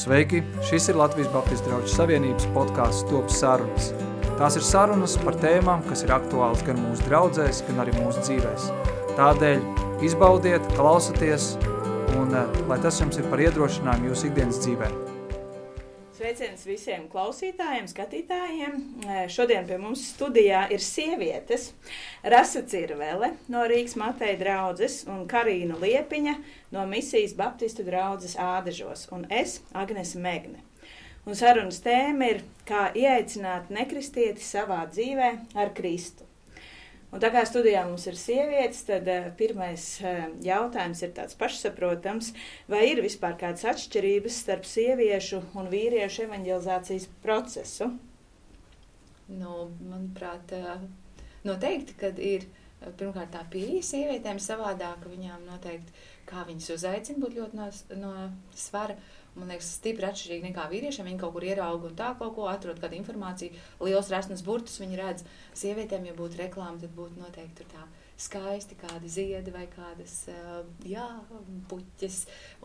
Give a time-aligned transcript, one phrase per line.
[0.00, 0.38] Sveiki!
[0.64, 3.90] Šis ir Latvijas Baptistu draugu savienības podkāsts Top sarunas.
[4.38, 8.70] Tās ir sarunas par tēmām, kas ir aktuāls gan mūsu draudzēs, gan arī mūsu dzīvēs.
[9.20, 9.60] Tādēļ
[10.08, 11.52] izbaudiet, klausieties,
[12.16, 15.09] un eh, lai tas jums ir par iedrošinājumu jūsu ikdienas dzīvēm.
[16.30, 18.74] Sveiciens visiem klausītājiem, skatītājiem.
[19.34, 21.72] Šodien pie mums studijā ir sievietes.
[22.22, 26.36] Rasa Cirvele no Rīgas Mateja draudzes un Karīna Liepiņa
[26.76, 30.62] no Misijas Baptistu draudzes Ādežos un es, Agnese Megne.
[31.26, 36.29] Un sarunas tēma ir, kā ieaicināt nekristieti savā dzīvē ar Kristu.
[37.10, 42.30] Un tā kā studijā mums ir sievietes, tad uh, pirmais uh, jautājums ir tāds pašsaprotams,
[42.70, 47.90] vai ir vispār kādas atšķirības starp sieviešu un vīriešu evanģelizācijas procesu?
[49.30, 52.46] Nu, manuprāt, uh, noteikti, kad ir
[52.80, 55.92] pirmkārt tā pieeja sievietēm savādāka, viņām noteikti,
[56.30, 57.66] kā viņas uzaicina būt ļoti no,
[57.98, 58.14] no
[58.54, 58.94] svara.
[58.94, 61.08] Uh, man liekas, stipri atšķirīgi nekā vīriešiem.
[61.08, 65.00] Viņi kaut kur ierauga un tā kaut ko atrod, kādu informāciju, liels resnas burtus viņi
[65.00, 65.26] redz.
[65.58, 67.86] Sievietēm, ja būtu reklāma, tad būtu noteikti tā
[68.20, 70.26] skaisti kādi ziedi vai kādas
[70.84, 71.06] jā,
[71.70, 72.18] puķis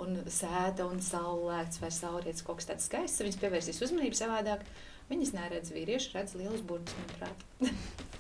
[0.03, 3.23] un sēta un saulēkts vai saulrietis, kaut kas tāds skaists.
[3.23, 4.68] Viņas pievērsīs uzmanību savādāk.
[5.09, 7.72] Viņas neredz vīrieši, redz lielus burtus, manuprāt.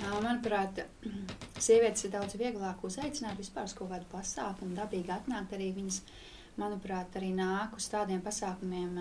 [0.00, 0.78] Manuprāt,
[1.60, 6.00] sievietes ir daudz vieglāk uzaicināt vispār uz kaut kādu pasākumu, dabīgi atnākt arī viņas
[6.58, 8.96] manuprāt, arī nāk uz tādiem pasākumiem,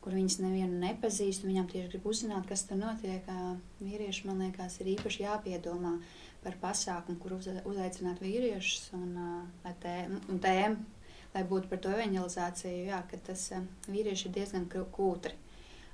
[0.00, 1.44] kur viņas nevienu nepazīst.
[1.46, 3.26] Viņām tieši grib uzzināt, kas tur notiek.
[3.82, 5.98] Vīrieši, man liekas, ir īpaši jāpiedomā
[6.44, 9.12] par pasākumu, kur uz, uzaicināt vīriešus un,
[9.82, 13.50] tēma, un tēma, lai būtu par to evanģelizāciju, jā, ka tas
[13.90, 15.36] vīrieši ir diezgan kūtri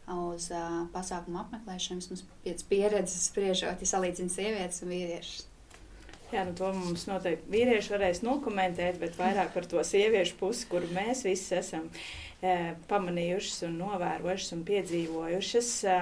[0.07, 2.05] uz uh, pasākumu apmeklēšanu.
[2.05, 5.49] Vismaz pēc pieredzes spriežot, ja salīdzina sievietes un vīriešus.
[6.33, 10.89] Jā, nu to mums noteikti vīrieši varēs nokomentēt, bet vairāk par to sieviešu pusi, kuru
[10.91, 11.87] mēs visi esam
[12.43, 15.71] e, pamanījušas un novērojušas un piedzīvojušas.
[15.87, 15.97] E,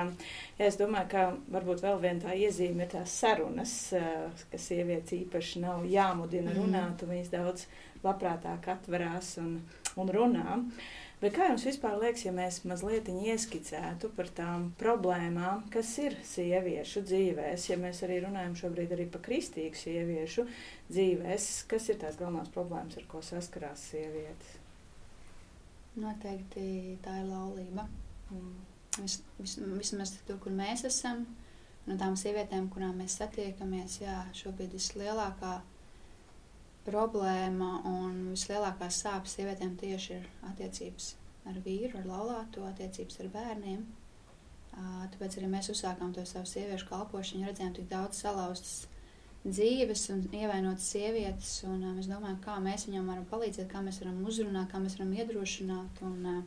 [0.64, 4.02] es domāju, ka varbūt vēl viena tā iezīme ir tās sarunas, e,
[4.48, 7.68] ka sievietes īpaši nav jāmudina runāt, un viņas daudz
[8.04, 9.58] labprātāk atverās un,
[10.00, 10.56] un runā.
[10.56, 16.18] E, Bet kā jums vispār liekas, ja mēs mazliet ieskicētu par tām problēmām, kas ir
[16.28, 20.44] sieviešu dzīvēs, ja mēs arī runājam šobrīd arī par kristīgu sieviešu
[20.90, 24.58] dzīvēs, kas ir tās galvenās problēmas, ar ko saskarās sievietes?
[25.96, 27.86] Noteikti tā ir laulība.
[28.28, 28.52] Mm.
[28.98, 31.24] Vis, vis, vismaz tur, kur mēs esam,
[31.88, 35.56] no tām sievietēm, kurām mēs satiekamies, jā, šobrīd vislielākā
[36.86, 41.12] problēma un vislielākā sāpes sievietēm tieši ir attiecības
[41.48, 43.84] ar vīru, ar laulāto, attiecības ar bērniem.
[44.74, 48.88] Tāpēc arī mēs uzsākām to savu sieviešu kalpošanu, redzējām tik daudz salauztas
[49.44, 51.52] dzīves un ievainotas sievietes.
[51.68, 55.12] Un, mēs domājam, kā mēs viņām varam palīdzēt, kā mēs varam uzrunāt, kā mēs varam
[55.20, 56.42] iedrošināt un,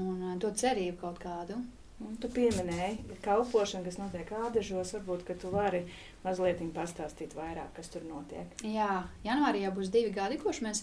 [0.00, 1.62] un dot cerību kaut kādu.
[2.02, 4.90] Un tu pieminēji kalpošanu, kas notiek ādažos.
[4.96, 5.84] Varbūt, ka tu vari
[6.24, 8.50] mazliet pastāstīt vairāk, kas tur notiek.
[8.66, 10.82] Jā, janvārī jau būs divi gadi, kurš mēs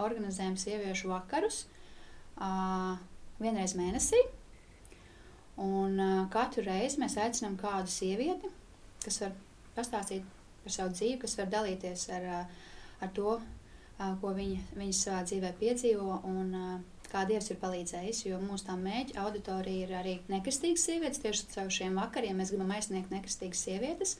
[0.00, 1.66] organizējam sieviešu vakarus
[2.40, 2.96] uh,
[3.42, 4.22] vienreiz mēnesī.
[5.60, 8.48] Un uh, katru reizi mēs aicinām kādu sievieti,
[9.04, 9.36] kas var
[9.76, 10.24] pastāstīt
[10.64, 12.28] par savu dzīvi, kas var dalīties ar,
[13.04, 13.36] ar to,
[14.20, 16.22] ko viņa, viņa savā dzīvē piedzīvo.
[16.32, 21.22] Un, uh, kā Dievs ir palīdzējis, jo mūsu tā mēģa auditorija ir arī nekristīgas sievietes.
[21.22, 24.16] Tieši caur šiem vakariem mēs gribam aizsniegt nekristīgas sievietes,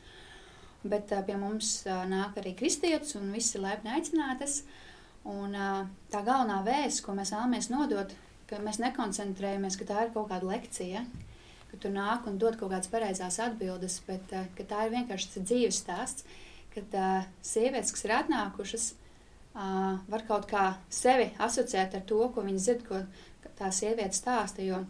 [0.87, 4.63] bet pie mums nāk arī kristietis un visi laipni aicinātas.
[5.27, 5.57] Un,
[6.13, 8.13] tā galvenā vēsts, ko mēs vēlamies nodot,
[8.47, 11.03] ka mēs nekoncentrējamies, ka tā ir kaut kāda lekcija,
[11.73, 16.29] ka tu nāk un dod kaut kādas pareizās atbildes, bet tā ir vienkārši dzīves stāsts,
[16.77, 16.95] kad
[17.43, 18.93] sievietes, kas ir atnākušas,
[19.57, 23.01] uh, uh, var kaut kā sevi asociēt ar to, ko viņi dzird, ko
[23.57, 24.65] tā sieviete stāsta.
[24.65, 24.83] Jo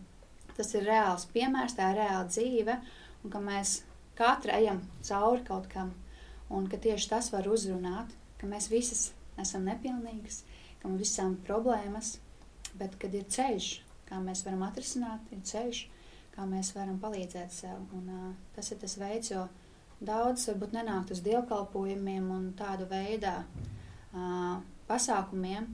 [0.57, 2.79] tas ir reāls piemērs, tā ir reāla dzīve,
[3.23, 3.81] un ka mēs
[4.19, 5.93] katra ejam cauri kaut kam,
[6.51, 9.11] un ka tieši tas var uzrunāt, ka mēs visas
[9.41, 10.43] esam nepilnīgas,
[10.81, 12.17] ka mums visām ir problēmas,
[12.81, 13.69] bet kad ir ceļš,
[14.09, 15.85] kā mēs varam atrisināt, ir ceļš,
[16.33, 17.79] kā mēs varam palīdzēt sev.
[17.97, 19.47] Un, uh, tas ir tas veids, jo
[20.01, 23.43] daudz varbūt nenākt uz dievkalpojumiem un tādu veidā
[24.87, 25.69] pasākumiem,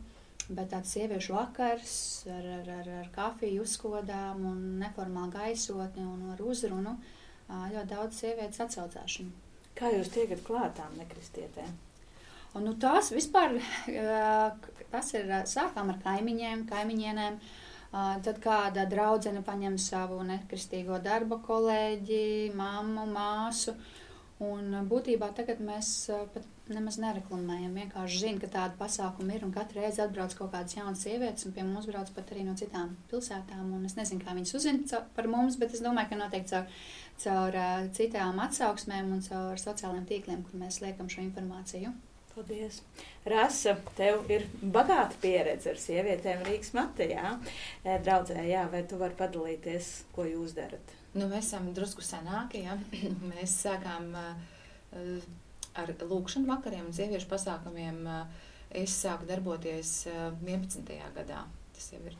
[0.48, 1.94] bet tāds sieviešu vakars
[2.32, 6.96] ar, ar, ar, ar kafiju uzkodām un neformālu gaisotni un ar uzrunu
[7.48, 9.32] ļoti daudz sievietes atsaucāšanu.
[9.78, 11.72] Kā jūs tiekat klātām nekristietēm?
[12.52, 13.56] Un, nu, tās vispār,
[14.92, 17.38] tas ir, sākām ar kaimiņiem, kaimiņienēm,
[18.26, 23.74] tad kāda draudzene paņem savu nekristīgo darba kolēģi, mammu, māsu,
[24.42, 25.88] Un būtībā tagad mēs
[26.34, 27.74] pat nemaz nereklamējam.
[27.78, 31.64] Vienkārši zinām, ka tāda pasākuma ir katru reizi atbrauc kaut kādas jaunas sievietes, un pie
[31.66, 33.74] mums brauc pat arī no citām pilsētām.
[33.86, 36.80] Es nezinu, kā viņas uzzina par mums, bet es domāju, ka noteikti caur,
[37.24, 37.58] caur
[37.98, 41.92] citām atsauksmēm un caur sociālajiem tīkliem, kur mēs liekam šo informāciju.
[42.32, 42.80] Paldies!
[43.28, 47.36] Rasa, tev ir bagāta pieredze ar sievietēm Rīgas matejā.
[47.84, 50.96] Draudzē, jā, vai tu vari padalīties, ko jūs darat?
[51.12, 52.62] Nu, mēs esam drusku senāki.
[52.64, 52.78] Ja?
[53.32, 55.26] mēs sākām uh,
[55.76, 58.00] ar lūkšanu vakariem un sieviešu pasākumiem.
[58.08, 60.88] Uh, es sāku darboties uh, 11.
[61.16, 61.42] gadā.
[61.76, 62.16] Tas jau ir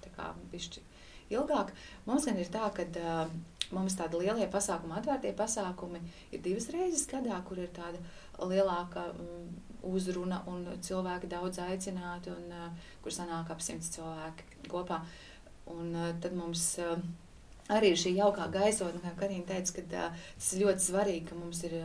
[0.52, 0.84] bišķi
[1.32, 1.72] ilgāk.
[2.04, 3.32] Mums gan ir tā, ka uh,
[3.72, 6.00] mums tādi lielie pasākumi, atvērtie pasākumi
[6.32, 8.00] ir divas reizes gadā, kur ir tāda
[8.44, 9.48] lielāka um,
[9.88, 15.00] uzruna un cilvēki daudz aicināti un uh, kur sanāk ap simts cilvēki kopā.
[15.72, 16.98] Un uh, tad mums uh,
[17.72, 21.64] arī šī jaukā gaisotne, kā Karina teica, ka uh, tas ir ļoti svarīgi, ka mums
[21.68, 21.78] ir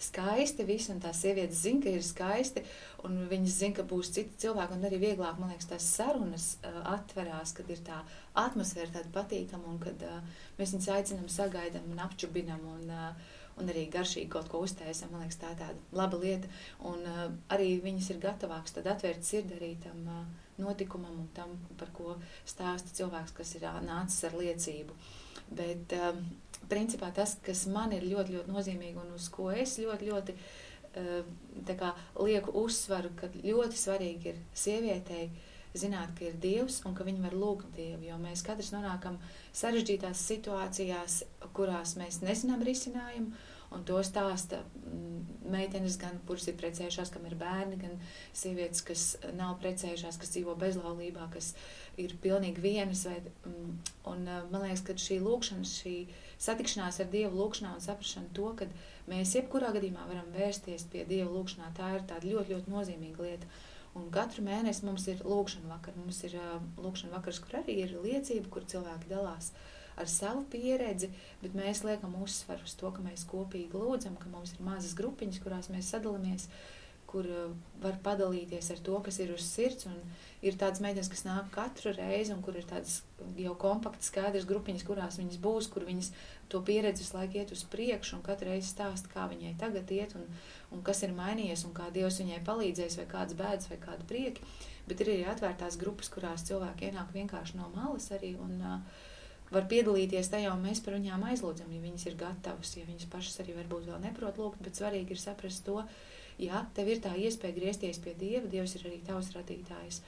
[0.00, 2.62] skaisti visi, un tās sievietes zina, ka ir skaisti,
[3.04, 7.52] un viņas zina, ka būs citi cilvēki, arī vieglāk, man liekas, tās sarunas uh, atverās,
[7.56, 8.00] kad ir tā
[8.40, 13.72] atmosfēra tāda patīkama, un kad uh, mēs viņus aicinām, sagaidām un apčubinam, un, uh, un
[13.72, 16.48] arī garšīgi kaut ko uztaisam, man liekas, tā ir tāda laba lieta,
[16.88, 20.22] un uh, arī viņas ir gatavākas atvērt sirdi arī tam uh,
[20.60, 22.16] notikumam un tam, par ko
[22.48, 24.96] stāsta cilvēks, kas ir uh, nācis ar liecību.
[24.96, 25.19] Uh,
[25.50, 26.24] Bet um,
[26.70, 31.70] principā tas, kas man ir ļoti, ļoti nozīmīgi un uz ko es ļoti, ļoti uh,
[31.70, 35.30] kā, lieku uzsvaru, ka ļoti svarīgi ir sievietei
[35.74, 38.04] zināt, ka ir Dievs un ka viņi var lūgt Dievu.
[38.08, 39.18] Jo mēs katrs nonākam
[39.56, 41.22] sarežģītās situācijās,
[41.56, 43.34] kurās mēs nezinām risinājumu.
[43.70, 45.18] Un to stāsta mm,
[45.52, 47.92] meitenes, gan kuras ir precējušās, kam ir bērni, gan
[48.34, 49.04] sievietes, kas
[49.38, 51.52] nav precējušās, kas dzīvo bezlaulībā, kas
[52.00, 53.04] ir pilnīgi vienas.
[53.06, 53.70] Vai, mm,
[54.10, 55.94] un, uh, man liekas, ka šī lūkšana, šī
[56.42, 58.66] satikšanās ar Dievu lūkšanā un saprašana to, ka
[59.10, 63.54] mēs jebkurā gadījumā varam vērsties pie Dieva lūkšanā, tā ir tāda ļoti, ļoti nozīmīga lieta.
[63.98, 65.94] Un katru mēnesi mums ir lūkšana vakar.
[65.98, 69.54] Mums ir uh, lūkšana vakars, kur arī ir liecība, kur cilvēki dalās
[69.96, 71.10] ar savu pieredzi,
[71.42, 75.40] bet mēs liekam uzsvaru uz to, ka mēs kopīgi lūdzam, ka mums ir mazas grupiņas,
[75.44, 76.48] kurās mēs sadalāmies,
[77.10, 77.50] kur uh,
[77.82, 79.88] var padalīties ar to, kas ir uz sirds.
[80.46, 83.00] Ir tādas meitenes, kas nāk katru reizi, un kur ir tādas
[83.36, 86.12] jau kompaktas, skaidras grupiņas, kurās viņas būs, kur viņas
[86.52, 90.14] to pieredzi visu laiku iet uz priekšu, un katru reizi stāsta, kā viņai tagad iet,
[90.16, 90.24] un,
[90.72, 94.46] un kas ir mainījies, un kā Dievs viņai palīdzējis, vai kādas bēdas, vai kāda prieki.
[94.88, 98.32] Bet ir arī atvērtās grupas, kurās cilvēki ienāk vienkārši no malas arī.
[98.40, 99.09] Un, uh,
[99.50, 103.42] var piedalīties tajā, un mēs par viņām aizlūdzam, ja viņas ir gatavas, ja viņas pašas
[103.42, 105.80] arī varbūt vēl neprot lūgt, bet svarīgi ir saprast to,
[106.40, 110.00] ja tev ir tā iespēja griezties pie Dieva, Dievs ir arī tavs radītājs.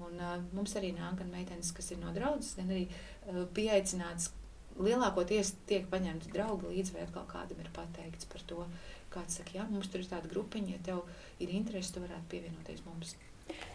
[0.00, 4.32] Un, uh, mums arī nāk gan meitenes, kas ir no draudzes, gan arī uh, pieaicināts.
[4.80, 8.64] Lielākoties tiek paņemti draugi līdzi, vai atkal kādam ir pateikts par to,
[9.12, 11.02] kāds saka, jā, mums tur ir tāda grupiņa, ja tev
[11.42, 13.12] ir interesi, tu varētu pievienoties mums.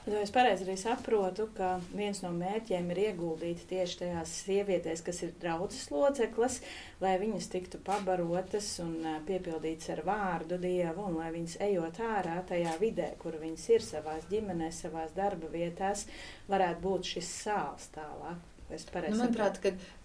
[0.05, 5.23] Nu, es pareizi arī saprotu, ka viens no mērķiem ir ieguldīt tieši tajās sievietēs, kas
[5.25, 6.59] ir draudzes loceklas,
[7.01, 12.75] lai viņas tiktu pabarotas un piepildītas ar vārdu Dievu, un lai viņas ejot ārā tajā
[12.81, 16.05] vidē, kur viņas ir savās ģimenēs, savās darba vietās,
[16.51, 18.51] varētu būt šis sāls tālāk.
[18.65, 19.59] Nu, manuprāt,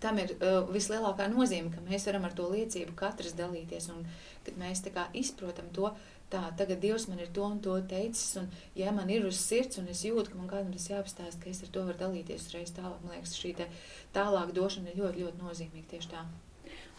[0.04, 4.02] tam ir uh, vislielākā nozīme, ka mēs varam ar to liecību katrs dalīties un
[4.44, 4.84] kad mēs
[5.16, 9.10] izprotam to, uh, tā, tagad Dievs man ir to un to teicis, un ja man
[9.12, 11.86] ir uz sirds, un es jūtu, ka man kādam tas jāapstāst, ka es ar to
[11.88, 13.56] varu dalīties uzreiz tālāk, man liekas, šī
[14.14, 16.24] tālāk došana ir ļoti, ļoti nozīmīga tieši tā.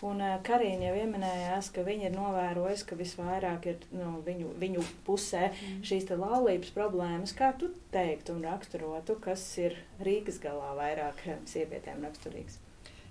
[0.01, 4.85] Un uh, Karina jau pieminējās, ka viņa ir novērojusi, ka visvairāk ir nu, viņu, viņu
[5.05, 5.83] pusē mm.
[5.85, 7.35] šīs laulības problēmas.
[7.38, 11.21] Kā tu teiktu un raksturotu, kas ir Rīgas galā vairāk
[11.53, 12.57] sievietēm raksturīgs?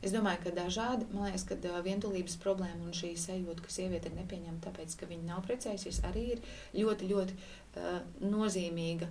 [0.01, 4.17] Es domāju, ka dažādi, man liekas, ka vientulības problēma un šī sajūta, ka sieviete ir
[4.17, 6.47] nepieņemta tāpēc, ka viņa nav precējusies, arī ir
[6.79, 9.11] ļoti, ļoti uh, nozīmīga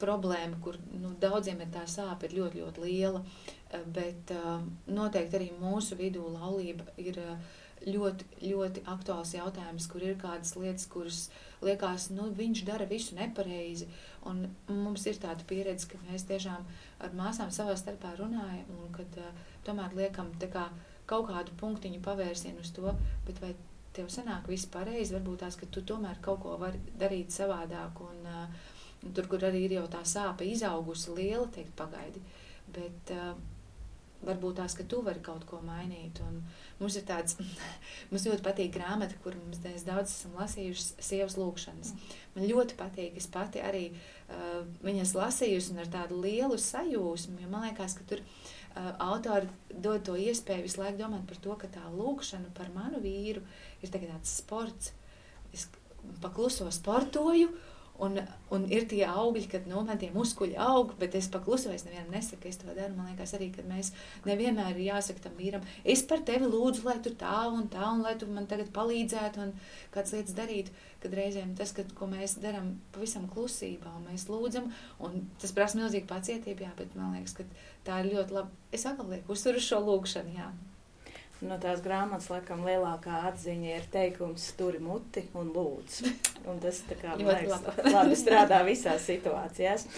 [0.00, 3.20] problēma, kur nu, daudziem ir tā sāpe ir ļoti, ļoti liela.
[3.20, 10.04] Uh, bet uh, noteikti arī mūsu vidū laulība ir uh, ļoti, ļoti aktuāls jautājums, kur
[10.04, 11.20] ir kādas lietas, kuras
[11.64, 13.88] liekas, nu, viņš dara visu nepareizi.
[14.28, 16.66] Un mums ir tāda pieredze, ka mēs tiešām
[17.02, 19.32] ar māsām savā starpā runājam un kad uh,
[19.66, 20.68] tomēr liekam kā,
[21.10, 22.94] kaut kādu punktiņu pavērsienu uz to,
[23.26, 23.54] bet vai
[23.92, 28.22] tev sanāk viss pareizi, varbūt tās, ka tu tomēr kaut ko vari darīt savādāk, un,
[28.30, 32.22] uh, tur, kur arī ir jau tā sāpe izaugusi liela, teikt, pagaidi,
[32.72, 33.34] bet uh,
[34.26, 36.40] varbūt tās, ka tu vari kaut ko mainīt, un
[36.80, 37.36] mums ir tāds,
[38.10, 41.92] mums ļoti patīk grāmata, kur mums daudz esam lasījuši sievas lūkšanas.
[42.36, 47.52] Man ļoti patīk, es pati arī uh, viņas lasījusi un ar tādu lielu sajūsmu, jo
[47.52, 51.70] man liekas, ka tur, uh, autori dod to iespēju visu laiku domāt par to, ka
[51.72, 53.44] tā lūkšana par manu vīru
[53.82, 54.92] ir tāds sports.
[55.52, 55.68] es
[56.22, 57.50] pakluso sportoju,
[58.02, 58.18] Un,
[58.50, 62.10] un ir tie augļi, kad nu, man tie muskuļi aug, bet es paklusu, es nevienam
[62.10, 62.96] nesaku, es to daru.
[62.96, 63.92] Man liekas, arī, ka mēs
[64.26, 65.62] nevienmēr ir jāsaka tam vīram,
[65.94, 69.44] es par tevi lūdzu, lai tu tā un tā, un lai tu man tagad palīdzētu
[69.44, 69.54] un
[69.94, 70.74] kādas lietas darītu.
[71.02, 74.68] Kad reizēm tas, kad, ko mēs darām pavisam klusībā, un mēs lūdzam,
[75.02, 77.46] un tas prasa milzīgi pacietību, jā, bet man liekas, ka
[77.86, 78.62] tā ir ļoti labi.
[78.74, 80.50] Es atkal lieku uzturu šo lūgšanu, jā.
[81.42, 86.12] No tās grāmatas, laikam, lielākā atziņa ir teikums, turi muti un lūdzu.
[86.50, 89.88] Un tas tā kā liekas, labi strādā visās situācijās.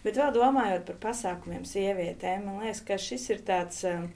[0.00, 4.06] Bet vēl domājot par pasākumiem sievietēm, man liekas, ka šis ir tāds um,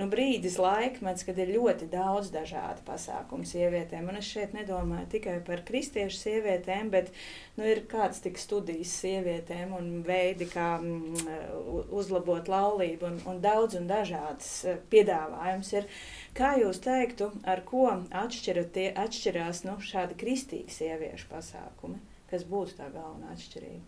[0.00, 4.08] nu, brīdis, laikmets, kad ir ļoti daudz dažādu pasākumu sievietēm.
[4.08, 7.12] Un es šeit nedomāju tikai par kristiešu sievietēm, bet
[7.58, 13.76] nu, ir kādas tik studijas sievietēm un veidi, kā mm, uzlabot laulību un, un daudz
[13.76, 15.92] un dažādas uh, piedāvājums ir.
[16.34, 17.84] Kā jūs teiktu, ar ko
[18.18, 22.00] atšķirās nu, šādi kristīgi sieviešu pasākumi?
[22.30, 23.84] Kas būtu tā galvenā atšķirība?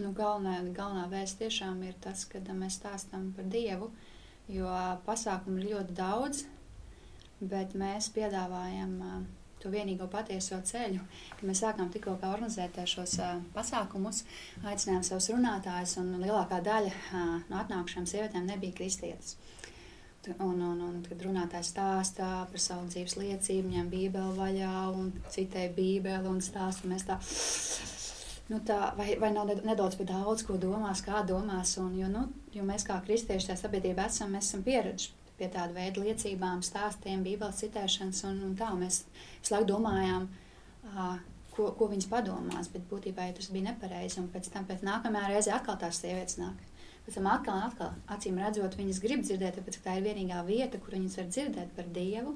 [0.00, 3.92] Nu, galvenā, galvenā vēsts tiešām ir tas, ka mēs stāstām par Dievu,
[4.50, 4.66] jo
[5.06, 6.42] pasākumu ir ļoti daudz,
[7.38, 9.16] bet mēs piedāvājam uh,
[9.62, 11.06] to vienīgo patieso ceļu.
[11.38, 14.24] Kad mēs sākām tikko organizēt šos uh, pasākumus,
[14.66, 19.36] aicinājām savus runātājus, un lielākā daļa uh, no atnākušām sievietēm nebija kristietas.
[20.24, 25.66] Un, un, un kad runātājs stāstā par savu dzīves liecību, ņem bībeli vaļā un citē
[25.76, 27.18] bībeli un stāsta, mēs tā,
[28.48, 32.24] nu tā, vai, vai nav nedaudz par daudz, ko domās, kā domās, un, jo, nu,
[32.56, 37.24] jo mēs kā kristieši tajā sabiedrībā esam, mēs esam pieraduši pie tāda veida liecībām, stāstiem,
[37.26, 39.02] bībeles citēšanas, un, un tā mēs
[39.42, 40.28] visu laiku domājām,
[40.88, 41.16] uh,
[41.52, 45.34] ko, ko viņas padomās, bet būtībā ja tas bija nepareizi, un pēc tam pēc nākamajā
[45.34, 46.70] reizē atkal tās sievietes nāk
[47.04, 50.80] Pēc tam atkal, un atkal, acīm redzot, viņas grib dzirdēt, tāpēc tā ir vienīgā vieta,
[50.80, 52.32] kur viņas var dzirdēt par Dievu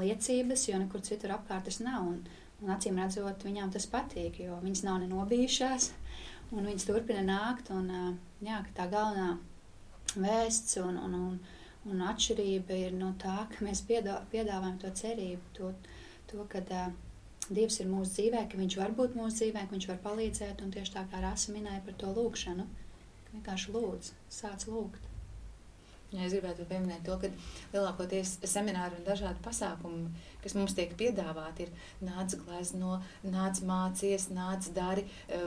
[0.00, 2.08] liecības, jo nekur citur apkārt tas nav.
[2.10, 2.18] Un,
[2.60, 5.90] un acīm redzot, viņām tas patīk, jo viņas nav nenobijušās,
[6.52, 7.72] un viņas turpina nākt.
[7.72, 9.38] Un, jā, tā galvenā
[10.16, 11.38] vēsts un, un, un,
[11.88, 15.72] un atšķirība ir no tā, ka mēs piedāvājam to cerību, to,
[16.28, 16.90] to kad uh,
[17.50, 20.70] Dievs ir mūsu dzīvē, ka Viņš var būt mūsu dzīvē, ka Viņš var palīdzēt, un
[20.70, 22.66] tieši tā kā Rasa minēja par to lūgšanu.
[23.30, 25.10] Vienkārši lūdzu, sāc lūgt.
[26.10, 27.28] Ja es gribētu pieminēt to, ka
[27.70, 30.08] lielākoties semināri un dažādi pasākumi,
[30.42, 35.44] kas mums tiek piedāvāti, ir nāc glezno, nāc mācies, nāc dari, eh,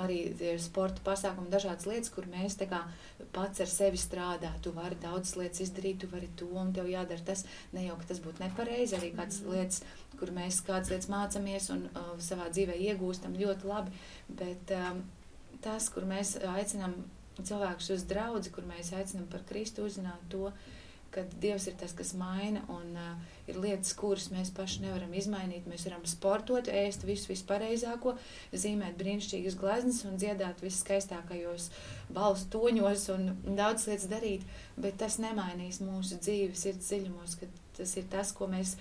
[0.00, 0.18] arī
[0.62, 2.80] sporta pasākumi, dažādas lietas, kur mēs kā
[3.32, 4.54] pats ar sevi strādā.
[4.62, 7.44] Tu vari daudzas lietas izdarīt, tu vari to un tev jādara tas.
[7.74, 9.52] Ne jau, ka tas būtu nepareizi, arī kādas mm.
[9.52, 9.82] lietas,
[10.18, 13.92] kur mēs kādas lietas mācāmies un uh, savā dzīvē iegūstam ļoti labi,
[14.30, 15.04] bet um,
[15.60, 17.04] tas, kur mēs aicinām
[17.42, 20.50] cilvēkus uz draugu, kur mēs aicinām par Kristu uzzināt to,
[21.14, 25.68] ka Dievs ir tas, kas maina, un uh, ir lietas, kuras mēs paši nevaram izmainīt.
[25.70, 28.16] Mēs varam sportot, ēst visu vispareizāko,
[28.52, 31.70] zīmēt brīnišķīgas gleznas un dziedāt viskaistākajos
[32.12, 34.44] balss toņos un daudz lietas darīt,
[34.76, 38.76] bet tas nemainīs mūsu dzīves sirds dziļumos, ka tas ir tas, ko mēs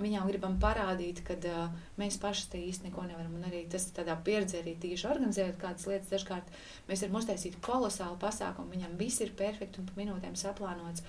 [0.00, 3.34] viņām gribam parādīt, ka uh, mēs paši te īsti neko nevaram.
[3.36, 6.54] Un arī tas tādā pieredzē, arī tīši organizējot kādas lietas, dažkārt
[6.88, 11.04] mēs varam uztaisīt kolosālu pasākumu, viņam viss ir perfekti un pa minūtēm saplānots.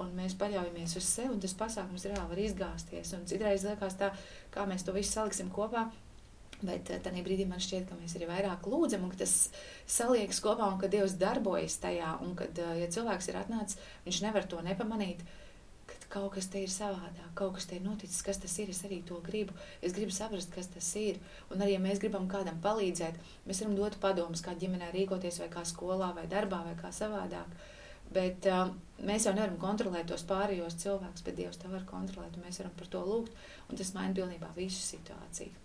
[0.00, 3.10] Un mēs paļaujamies uz sevi, un tas pasākums reāli var izgāzties.
[3.12, 4.08] Un citreiz liekas tā,
[4.54, 5.90] kā mēs to visu saliksim kopā.
[6.62, 9.50] Bet tajā brīdī man šķiet, ka mēs arī vairāk lūdzam, un tas
[9.90, 12.14] saliekas kopā, un ka Dievs darbojas tajā.
[12.24, 15.20] Un kad ja cilvēks ir atnācis, viņš nevar to nepamanīt.
[15.20, 15.41] Uh,
[16.12, 18.72] kaut kas te ir savādāk, kaut kas te ir noticis, kas tas ir.
[18.72, 19.56] Es arī to gribu.
[19.80, 21.20] Es gribu saprast, kas tas ir.
[21.50, 25.48] Un arī, ja mēs gribam kādam palīdzēt, mēs varam dot padomus, kā ģimenē rīkoties, vai
[25.52, 27.56] kā skolā, vai darbā, vai kā savādāk.
[28.12, 28.74] Bet um,
[29.08, 32.76] mēs jau nevaram kontrolēt tos pārējos cilvēkus, bet Dievs to var kontrolēt, un mēs varam
[32.76, 35.61] par to lūgt, tas maina pilnībā visu situāciju.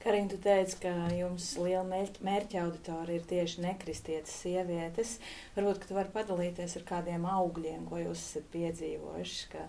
[0.00, 5.18] Karina, tu teici, ka jums liela mērķa auditorija ir tieši nekristietas sievietes.
[5.56, 9.66] Varbūt, ka tu vari padalīties ar kādiem augļiem, ko jūs esat piedzīvojuši, ka,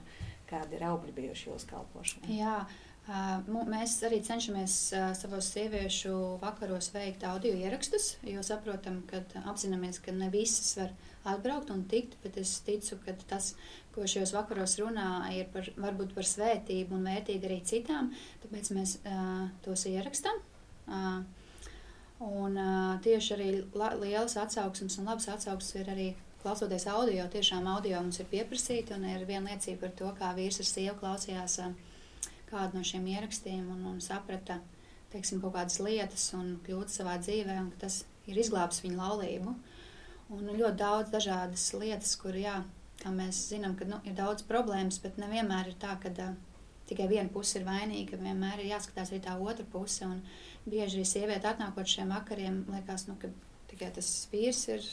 [0.53, 2.31] kādi ir augļi bijuši jūsu kalpošanā.
[2.31, 2.55] Jā,
[3.67, 4.77] mēs arī cenšamies
[5.19, 11.69] savos sieviešu vakaros veikt audio ierakstus, jo saprotam, ka apzināmies, ka ne visas var atbraukt
[11.69, 13.53] un tikt, bet es ticu, ka tas,
[13.93, 18.09] ko šajos vakaros runā, ir par, varbūt par svētību un vērtīgi arī citām,
[18.43, 20.41] tāpēc mēs uh, tos ierakstam.
[20.87, 21.21] Uh,
[22.25, 26.09] un uh, tieši arī la, lielas atsauksmes un labas atsauksmes ir arī
[26.41, 30.61] klausoties audio, tiešām audio mums ir pieprasīti un ir viena liecība par to, kā vīrs
[30.63, 31.73] ar sievu klausījās uh,
[32.49, 34.57] kādu no šiem ierakstiem un, un saprata,
[35.13, 38.01] teiksim, kaut kādas lietas un kļūda savā dzīvē, un tas
[38.31, 39.53] ir izglābs viņu laulību.
[39.53, 39.70] Uh,
[40.31, 42.61] Un ļoti daudz dažādas lietas, kur, jā,
[43.01, 46.35] kā mēs zinām, ka nu, ir daudz problēmas, bet nevienmēr ir tā, ka uh,
[46.91, 50.07] tikai viena puse ir vainīga, vienmēr ir jāskatās arī tā otra puse.
[50.07, 50.19] Un
[50.67, 53.31] bieži arī sieviete atnākot šiem vakariem, liekas, nu, ka
[53.71, 54.87] tikai tas vīrs ir.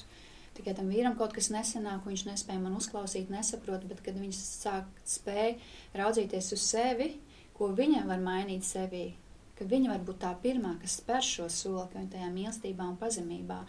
[0.58, 4.88] Tikai tam vīram kaut kas nesenāk, viņš nespēja man uzklausīt, nesaprot, bet kad viņš sāk
[5.06, 5.54] spēj
[5.98, 7.12] raudzīties uz sevi,
[7.54, 9.12] ko viņa var mainīt sevī,
[9.58, 12.98] ka viņa var būt tā pirmā, kas spēr šo soli, ka viņa tajā mīlestībā un
[12.98, 13.60] pazemībā.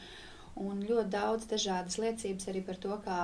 [0.59, 3.19] Un ļoti daudz dažādas liecības arī par to, kā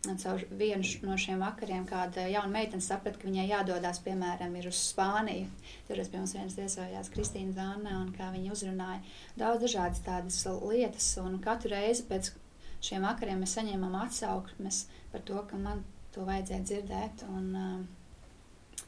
[0.00, 5.48] caur vienu no šiem vakariem kāda jauna meitene saprata, ka viņai jādodas, piemēram, uz Spāniju.
[5.88, 9.02] Tur pie mums viens viesojās Kristīna Zāna, un kā viņa uzrunāja
[9.36, 11.10] daudz dažādas tādas lietas.
[11.20, 12.32] Un katru reizi pēc
[12.80, 17.26] šiem vakariem mēs saņēmām atsauksmes par to, ka man to vajadzēja dzirdēt.
[17.28, 17.84] Un,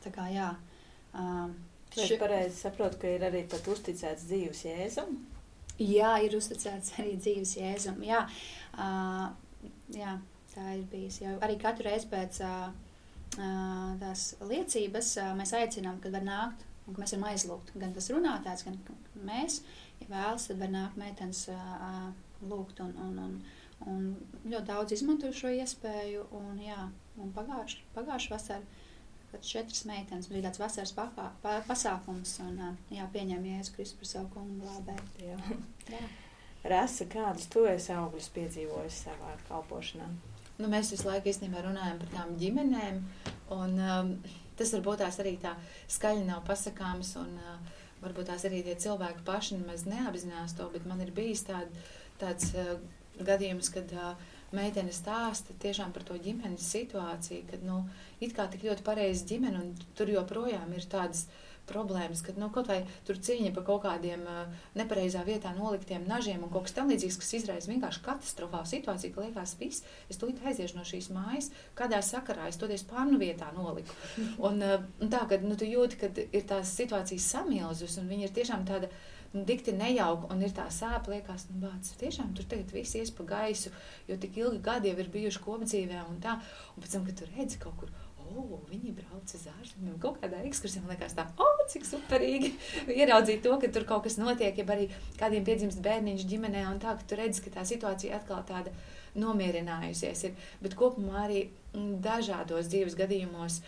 [0.00, 0.49] tā kā jā.
[1.92, 2.16] Es ši...
[2.16, 5.18] pareizi saprotu, ka ir arī pat uzticēts dzīves jēzum.
[5.83, 8.03] Jā, ir uzticēts arī dzīves jēzum.
[8.07, 8.27] Jā,
[8.79, 9.33] uh,
[9.97, 10.19] jā
[10.53, 12.67] Tā ir bijis jau arī katru reizi pēc uh,
[14.01, 17.73] tās liecības uh, mēs aicinām, kad var nākt, un mēs varam aizlūgt.
[17.81, 18.77] Gan tas runātājs, gan
[19.25, 19.62] mēs,
[20.03, 22.11] ja vēlas, tad var nākt meitenes uh,
[22.51, 23.39] lūgt un, un, un,
[23.89, 24.05] un
[24.45, 26.27] ļoti daudz izmanto šo iespēju.
[26.37, 26.85] Un, jā,
[27.23, 28.82] un pagājuši, pagājuši vasarā
[29.33, 30.29] pat četras meitenes.
[30.31, 32.61] Bija tāds vasaras pakā, pa, pasākums, un
[32.93, 35.39] jā, pieņēma Jēzu Kristu par savu kungu glābēju.
[36.73, 40.11] Rasa, kādus tu esi augļus piedzīvojis savā kalpošanā?
[40.62, 43.01] nu, mēs visu laiku īstenībā runājam par tām ģimenēm.
[43.57, 44.12] Un, um,
[44.59, 45.55] tas varbūt tās arī tā
[45.91, 47.15] skaļi nav pasakāms.
[47.23, 51.45] Un, uh, varbūt tās arī tie cilvēki paši nemaz neapzinās to, bet man ir bijis
[51.49, 51.71] tād,
[52.23, 52.75] tāds uh,
[53.23, 54.15] gadījums, kad uh,
[54.56, 57.82] meitene stāsta tiešām par to ģimenes situāciju, kad nu,
[58.21, 62.49] it kā tik ļoti pareizi ģimene, un tur joprojām ir tādas uh, problēmas, kad nu,
[62.54, 64.42] kaut vai tur cīņa par kaut kādiem uh,
[64.78, 69.54] nepareizā vietā noliktiem nažiem un kaut kas tamlīdzīgs, kas izraisa vienkārši katastrofālu situāciju, ka liekas,
[69.61, 73.94] viss, es tūlīt aiziešu no šīs mājas, kādā sakarā es toties pannu vietā noliku.
[74.47, 78.26] Un, uh, un tā, kad nu, tu jūti, ka ir tās situācijas samilzus un viņi
[78.26, 78.90] ir tiešām tāda
[79.33, 83.12] nu, dikti nejauka un ir tā sāpe, liekas, nu, bāc, tiešām tur tagad viss ies
[83.17, 83.73] pa gaisu,
[84.09, 86.39] jo tik ilgi gadi jau ir bijuši kopdzīvē un tā.
[86.75, 87.92] Un pēc tam, kad tu redzi kaut kur,
[88.23, 90.83] oh, viņi brauc uz ārzemēm, kaut kādā ekskursijā.
[90.85, 92.53] Man liekas, tā, oh, cik superīgi
[93.01, 94.88] ieraudzīt to, ka tur kaut kas notiek, ja arī
[95.21, 98.75] kādiem piedzimst bērniņš ģimenē, un tā, ka tu redz, ka tā situācija atkal tāda
[99.18, 100.37] nomierinājusies ir.
[100.64, 103.61] Bet kopumā arī mm, dažādos dzīves gadījumos,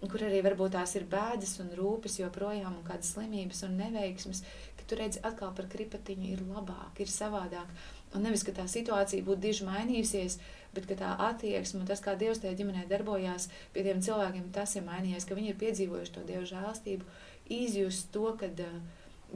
[0.00, 4.42] kur arī varbūt tās ir bēdas un rūpes joprojām, un kādas slimības un neveiksmes,
[4.90, 7.70] tu redz atkal par kripatiņu ir labāk, ir savādāk.
[8.14, 10.40] Un nevis, ka tā situācija būtu diži mainījusies,
[10.74, 14.86] bet tā attieksme un tas, kā Dievs tajā ģimenē darbojās pie tiem cilvēkiem, tas ir
[14.86, 17.06] mainījies, ka viņi ir piedzīvojuši to Dieva žēlstību,
[17.50, 18.80] izjust to, ka uh,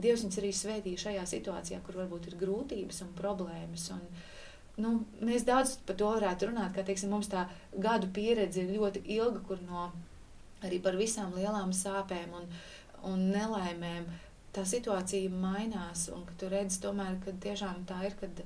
[0.01, 3.87] Dievs viņus arī svētīja šajā situācijā, kur varbūt ir grūtības un problēmas.
[3.95, 4.01] Un,
[4.83, 4.91] nu,
[5.23, 9.43] mēs daudz par to varētu runāt, ka teiksim, mums tā gadu pieredze ir ļoti ilga,
[9.47, 9.87] kur no
[10.65, 12.49] arī par visām lielām sāpēm un,
[13.07, 14.09] un nelaimēm
[14.55, 18.43] tā situācija mainās, un ka tu redzi tomēr, ka tiešām tā ir, kad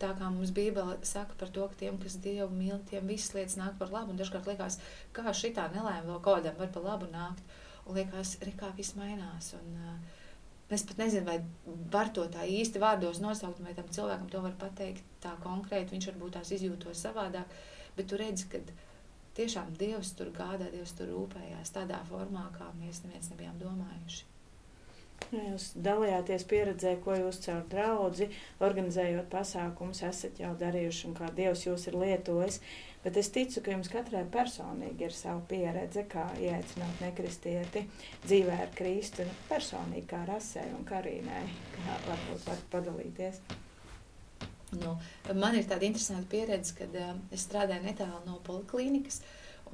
[0.00, 3.56] tā kā mums Bībele saka par to, ka tiem, kas Dievu mīl, tiem visas lietas
[3.60, 4.12] nāk par labu.
[4.12, 4.78] Un dažkārt liekas,
[5.16, 7.42] kā šitā nelēma vēl kādam var par labu nākt.
[7.86, 9.52] Un liekas, re, kā viss mainās.
[9.56, 9.96] Un, uh,
[10.74, 11.38] es pat nezinu, vai
[11.94, 15.94] var to tā īsti vārdos nosaukt, vai tam cilvēkam to var pateikt tā konkrēti.
[15.96, 17.58] Viņš varbūt tās izjūtos savādāk.
[17.96, 18.60] Bet tu redzi, ka
[19.38, 24.35] tiešām Dievs tur gādā, Dievs tur rūpējās tādā formā, kā mēs neviens nebijām domājuši.
[25.26, 28.28] Nu, jūs dalījāties pieredzē, ko jūs caur draugu,
[28.62, 32.60] organizējot pasākumus, esat jau darījuši un kā Dievs jūs ir lietojis.
[33.02, 37.84] Bet es ticu, ka jums katrai personīgi ir sava pieredze, kā ieaicināt nekristieti
[38.24, 41.44] dzīvē ar Kristu, personīgi kā rasē un karīnai.
[41.76, 43.42] Kā varbūt var padalīties.
[44.74, 44.96] Nu,
[45.38, 49.20] man ir tāda interesanta pieredze, kad uh, es strādāju netālu no poliklīnikas,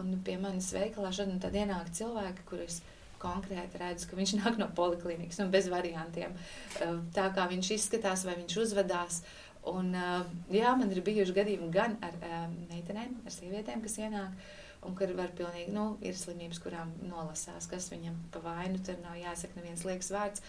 [0.01, 2.83] un pie manis veikalā šodien ienāk cilvēki, kurus
[3.23, 6.35] konkrēti redzu, ka viņš nāk no poliklinikas un bez variantiem.
[6.81, 9.23] Eh, tā kā viņš izskatās vai viņš uzvedās.
[9.71, 14.51] Un, eh, jā, man ir bijuši gadījumi gan ar eh, meitenēm, ar sievietēm, kas ienāk,
[14.83, 19.15] un kur var pilnīgi, nu, ir slimības, kurām nolasās, kas viņam pa vainu, tur nav
[19.21, 20.45] jāsaka neviens liekas vārds.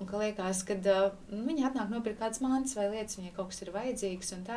[0.00, 3.60] Un ka liekas, ka uh, viņi atnāk nopirkt kādas mantas vai lietas, viņai kaut kas
[3.62, 4.56] ir vajadzīgs un tā.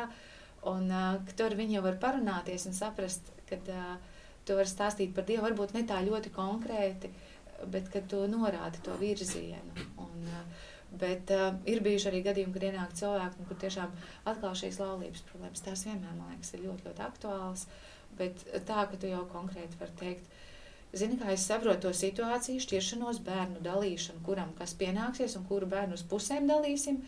[0.66, 0.88] Un
[1.28, 4.16] ka tur viņi jau var parunāties un saprast, ka uh,
[4.48, 7.27] tu vari stāstīt par Dievu varbūt ne tā ļoti konkrēti, uh,
[7.66, 9.86] bet kad tu norādi to virzienu.
[9.98, 10.66] Un, eh,
[11.00, 13.94] bet uh, ir bijuši arī gadījumi, kad ienāk cilvēki, kur tiešām
[14.30, 17.66] atkal šīs laulības problēmas, tās vienmēr, man liekas, ir ļoti, ļoti aktuālas.
[18.18, 20.30] Bet tā, ka tu jau konkrēti vari teikt,
[20.96, 25.98] zini, kā es saprotu to situāciju, šķiršanos, bērnu dalīšanu, kuram kas pienāksies un kuru bērnu
[25.98, 27.02] uz pusēm dalīsim.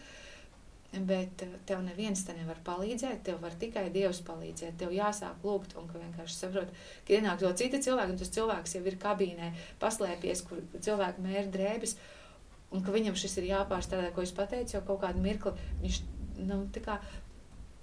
[0.90, 4.78] Bet uh, tev neviens te nevar palīdzēt, tev var tikai Dievs palīdzēt.
[4.80, 6.72] Tev jāsāk lūgt, un ka vienkārši saprot,
[7.06, 11.46] ka ienāk to cita cilvēka, un tas cilvēks jau ir kabīnē, paslēpies, kur cilvēku mēra
[11.54, 11.94] drēbes,
[12.74, 15.54] un ka viņam šis ir jāpārstrādā, ko es pateicu, jau kaut kādu mirkli.
[15.84, 16.00] Viņš,
[16.48, 16.98] nu, kā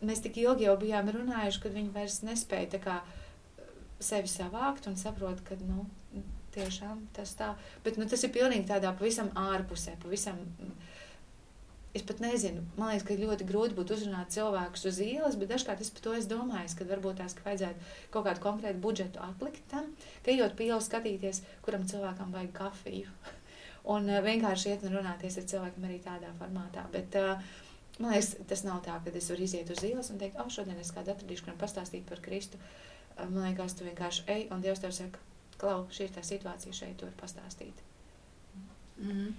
[0.03, 2.99] mēs tik ilgi jau bijām runājuši, kad viņi vairs nespēja kā,
[4.03, 5.87] sevi savākt un saprot, ka nu,
[6.57, 7.53] tiešām tas tā.
[7.85, 10.39] Bet nu, tas ir pilnīgi tādā pavisam ārpusē, pavisam.
[11.97, 15.81] Es pat nezinu, man liekas, ka ļoti grūti būtu uzrunāt cilvēkus uz ielas, bet dažkārt
[15.81, 19.63] es par to esmu domājis, ka varbūt tās ka vajadzētu kaut kādu konkrētu budžetu atlikt
[19.71, 19.88] tam,
[20.25, 23.15] ka ejot pie ielas skatīties, kuram cilvēkam vajag kafiju.
[23.95, 26.86] un uh, vienkārši iet un runāties ar cilvēkiem arī tādā formātā.
[26.93, 27.63] Bet, uh,
[27.97, 30.77] Man liekas, tas nav tā, ka es varu iziet uz ielas un teikt, oh, šodien
[30.77, 32.60] es kādu atradīšu, kuram pastāstīt par Kristu.
[33.17, 35.21] Man liekas, tu vienkārši ej, un Dievs tev saka,
[35.57, 37.81] klau, šī ir tā situācija šeit, tu vari pastāstīt.
[39.01, 39.31] Mm.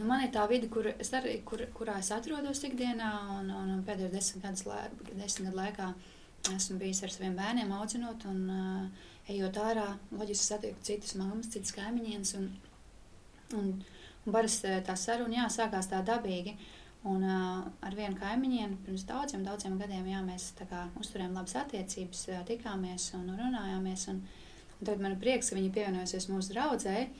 [0.00, 3.72] Nu, man ir tā vide, kur es arī, kur, kurā es atrodos ikdienā, un, un,
[3.74, 5.88] un pēdējos desmit lai, desmit gadu laikā
[6.54, 9.86] esmu bijis ar saviem bērniem, audzinot, un uh, ejot ārā,
[10.16, 12.48] loģiski satieku citas mammas, citas kaimiņienes, un,
[13.58, 13.70] un,
[14.24, 16.56] un parasti tā saruna, jā, sākās tā dabīgi.
[17.10, 22.24] Un uh, ar vienu kaimiņienu pirms daudziem, daudziem gadiem jā, mēs kā, uzturējām labas attiecības,
[22.48, 24.08] tikāmies un runājāmies.
[24.14, 24.24] Un,
[24.78, 27.10] un tagad man ir prieks, ka viņi pievienojusies mūsu draudzēji.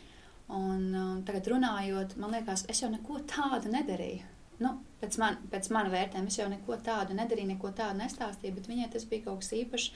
[0.51, 4.27] Un, un tagad runājot, man liekas, es jau neko tādu nedarīju.
[4.61, 8.67] Nu, pēc, man, pēc mana vērtējuma es jau neko tādu nedarīju, neko tādu nestāstīju, bet
[8.69, 9.93] viņai tas bija kaut kas īpašs.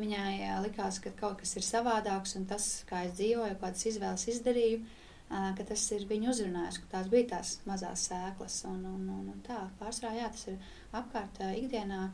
[0.00, 4.28] Viņai uh, likās, ka kaut kas ir savādāks un tas, kā es dzīvoju, kādas izvēles
[4.32, 4.78] izdarīju.
[4.80, 8.60] Uh, ka tas ir viņu uzrunājis, ka tās bija tās mazās sēklas.
[8.70, 12.06] Un, un, un, un tā pārsvarā jā, tas ir apkārt ikdienā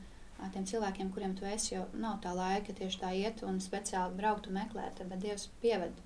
[0.55, 4.49] tiem cilvēkiem, kuriem tu esi, jo nav tā laika tieši tā iet un speciāli braukt
[4.49, 6.01] un meklēt, bet Dievs pieved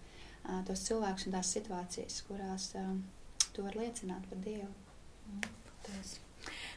[0.69, 2.71] tos cilvēkus un tās situācijas, kurās
[3.53, 4.71] tu vari liecināt par Dievu.
[5.33, 6.26] Mm.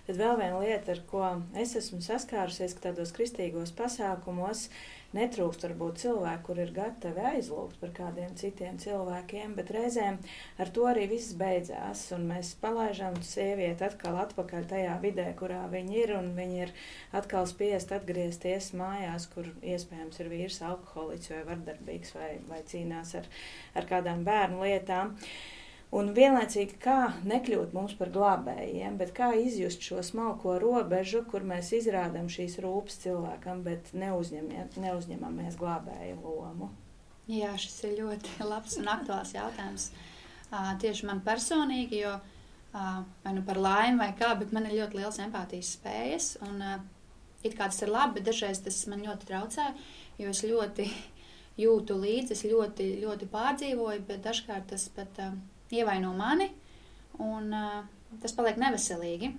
[0.07, 1.25] Tad vēl viena lieta, ar ko
[1.63, 4.67] es esmu saskārusies, ka tādos kristīgos pasākumos
[5.15, 10.19] netrūkst varbūt cilvēku, kur ir gatavi aizlūgt par kādiem citiem cilvēkiem, bet reizēm
[10.61, 12.03] ar to arī viss beidzās.
[12.15, 16.73] Un mēs palaižam sievieti atkal atpakaļ tajā vidē, kurā viņa ir, un viņa ir
[17.21, 23.31] atkal spiest atgriezties mājās, kur iespējams ir vīrs alkoholiķis vai vardarbīgs vai, vai cīnās ar,
[23.81, 25.17] ar kādām bērnu lietām.
[25.17, 25.58] Uh,
[25.89, 31.71] Un vienlaicīgi, kā nekļūt mums par glābējiem, bet kā izjust šo smalko robežu, kur mēs
[31.73, 36.69] izrādām šīs rūpes cilvēkam, bet neuzņemamies glābēju lomu.
[37.29, 39.89] Jā, šis ir ļoti labs un aktuāls jautājums.
[40.49, 44.77] Uh, tieši man personīgi, jo uh, vai nu par laimi vai kā, bet man ir
[44.83, 46.31] ļoti liels empātijas spējas.
[46.45, 46.79] Un, uh,
[47.41, 49.71] it kā tas ir labi, bet dažreiz tas man ļoti traucē,
[50.21, 50.85] jo es ļoti
[51.65, 55.25] jūtu līdzi, es ļoti, ļoti pārdzīvoju, bet dažkārt tas pat.
[55.31, 55.39] Uh,
[55.75, 56.49] ievaino mani,
[57.21, 57.79] un uh,
[58.21, 59.31] tas paliek neveselīgi.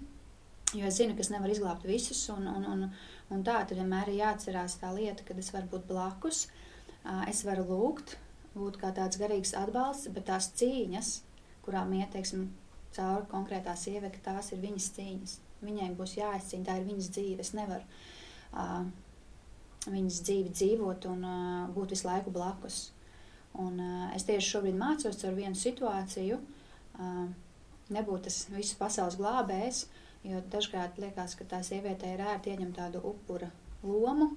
[0.79, 2.85] Jo es zinu, ka es nevaru izglābt visus, un, un, un,
[3.35, 6.45] un tā tad vienmēr ir jāatcerās tā lieta, ka es varu būt blakus,
[7.03, 8.17] uh, es varu lūgt,
[8.55, 11.15] būt kā tāds garīgs atbalsts, bet tās cīņas,
[11.67, 12.15] kurām iet,
[12.95, 15.37] cauri konkrētā sieviete, tās ir viņas cīņas.
[15.61, 17.45] Viņai būs jāizcīna, tā ir viņas dzīve.
[17.45, 17.85] Es nevaru
[18.57, 18.87] uh,
[19.87, 22.89] viņas dzīvi dzīvot un uh, būt visu laiku blakus.
[23.59, 27.25] Un, uh, es tieši šobrīd mācos ar vienu situāciju, uh,
[27.91, 29.87] nebūt tas visu pasaules glābējs,
[30.27, 33.51] jo dažkārt liekas, ka tā sieviete ir ērti ieņemt tādu upura
[33.83, 34.31] lomu,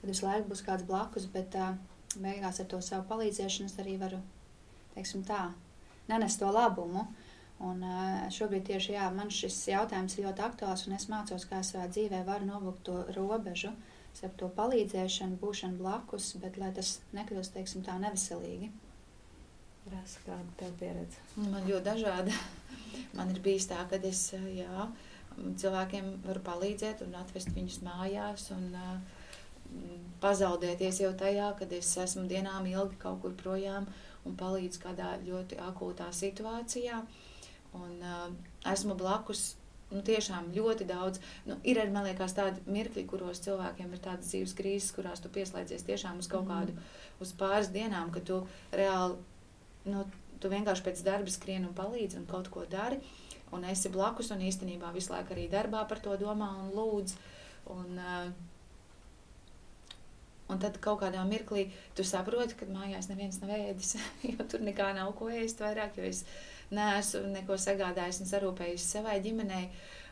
[0.00, 1.72] kad visu laiku būs kāds blakus, bet uh,
[2.20, 4.20] beigās ar to savu palīdzēšanu es arī varu,
[4.94, 5.48] teiksim tā,
[6.10, 7.08] nenest to labumu.
[7.64, 11.64] Un uh, šobrīd tieši jā, man šis jautājums ir ļoti aktuāls, un es mācos, kā
[11.66, 16.98] savā dzīvē varu novilkt to robežu, uh, ar to palīdzēšanu, būšanu blakus, bet lai tas
[17.16, 18.70] nekļūst, teiksim, tā neveselīgi.
[19.88, 21.22] Rasa, kāda tev pieredze?
[21.38, 22.34] Man ļoti dažāda.
[23.16, 24.88] Man ir bijis tā, ka es jā,
[25.38, 28.68] cilvēkiem varu palīdzēt un atvest viņus mājās un
[30.22, 33.88] pazaudēties jau tajā, kad es esmu dienām ilgi kaut kur projām
[34.26, 37.00] un palīdzu kādā ļoti akūtā situācijā.
[37.78, 38.28] Un, uh,
[38.72, 39.52] esmu blakus
[39.92, 41.22] nu, tiešām ļoti daudz.
[41.48, 45.32] Nu, ir arī, man liekas, tādi mirkļi, kuros cilvēkiem ir tādas dzīves krīzes, kurās tu
[45.32, 46.52] pieslēdzies tiešām uz kaut mm.
[46.52, 46.88] kādu,
[47.24, 48.42] uz pāris dienām, ka tu
[48.74, 49.16] reāli,
[49.88, 50.04] nu,
[50.42, 53.00] tu vienkārši pēc darba skrien un palīdzi un kaut ko dari.
[53.56, 57.16] Un esi blakus, un īstenībā visu laiku arī darbā par to domā un lūdz.
[57.72, 58.54] Un, uh,
[60.48, 63.98] Un tad kaut kādā mirklī tu saproti, ka mājās neviens nav ēdis,
[64.32, 66.22] jo tur nekā nav ko ēst vairāk, jo es
[66.74, 69.68] neesmu neko sagādājis un sarūpējis savai ģimenei.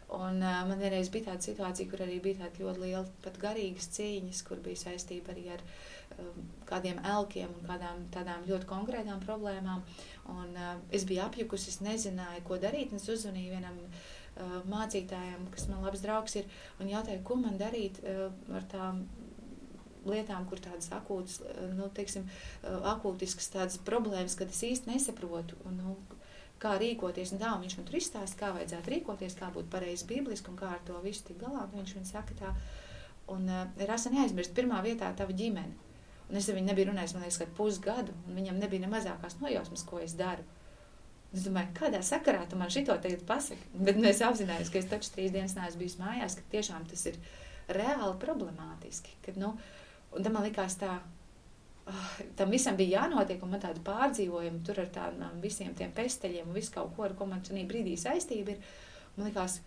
[0.07, 3.89] Un, uh, man vienreiz bija tāda situācija, kur arī bija tāda ļoti liela, pat garīgas
[3.97, 5.65] cīņas, kur bija saistība arī ar
[6.23, 9.83] um, kādiem elkiem un kādām tādām ļoti konkrētām problēmām.
[10.31, 12.95] Un, uh, es biju apjukusi, es nezināju, ko darīt.
[12.95, 16.47] Es uzzvanīju vienam uh, mācītājām, kas man labs draugs ir,
[16.79, 19.09] un jautāju, ko man darīt uh, ar tām
[20.07, 21.41] lietām, kur tādas akūtas,
[21.75, 22.29] nu, teiksim,
[22.93, 25.97] akūtiskas tādas problēmas, kad es īsti nesaprotu, un, nu,
[26.63, 27.35] kā rīkoties.
[27.35, 30.59] Un tā, un viņš man tur izstāsta, kā vajadzētu rīkoties, kā būt pareizi bibliski un
[30.61, 31.67] kā ar to visu tik galā.
[31.69, 32.53] Un viņš man saka tā,
[33.33, 35.85] un uh, rasa neaizmirst, pirmā vietā tava ģimene.
[36.27, 39.39] Un es ar viņu nebiju runājis, man liekas, kad pusgadu, un viņam nebija ne mazākās
[39.39, 40.43] nojausmas, ko es daru.
[41.35, 43.63] Es domāju, kādā sakarā tu man šito tagad pasaki?
[43.75, 47.05] Bet nu, es apzinājos, ka es taču trīs dienas neesmu bijis mājās, ka tiešām tas
[47.11, 47.19] ir
[47.77, 49.19] reāli problemātiski.
[49.27, 49.53] Kad, nu,
[50.17, 50.97] un tam man likās tā,
[52.37, 56.59] tam visam bija jānotiek, un man tāda pārdzīvojuma tur ar tādiem visiem tiem pesteļiem un
[56.59, 58.73] visu kaut ko, ar ko man šī brīdī saistība ir.
[59.17, 59.61] Man likās,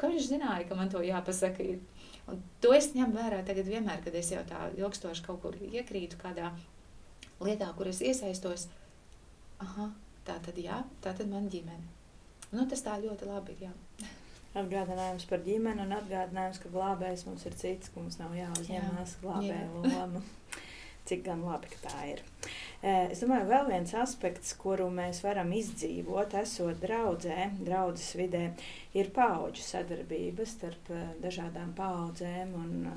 [0.00, 1.66] ka viņš zināja, ka man to jāpasaka.
[1.74, 1.82] Ir.
[2.26, 6.18] Un to es ņemu vērā tagad vienmēr, kad es jau tā ilgstoši kaut kur iekrītu
[6.18, 6.50] kādā
[7.44, 8.66] lietā, kur es iesaistos.
[9.62, 9.90] Aha,
[10.26, 11.92] tā tad jā, tā tad man ģimene.
[12.54, 14.08] Nu, tas tā ļoti labi ir, jā.
[14.56, 19.66] Atgādinājums par ģimeni un atgādinājums, ka glābējs mums ir cits, ka mums nav jāuzņemās glābēja
[19.74, 20.24] loma.
[21.06, 22.22] Cik gan labi, tā ir.
[22.82, 28.42] Es domāju, vēl viens aspekts, kuru mēs varam izdzīvot, esot draudzē, draudzes vidē,
[28.98, 30.90] ir paudžu sadarbība starp
[31.22, 32.52] dažādām paudzēm.
[32.58, 32.90] Un,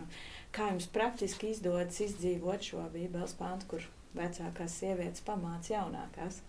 [0.55, 6.41] kā jums praktiski izdodas izdzīvot šo bībeles pāntu, kur vecākās sievietes pamāca jaunākās?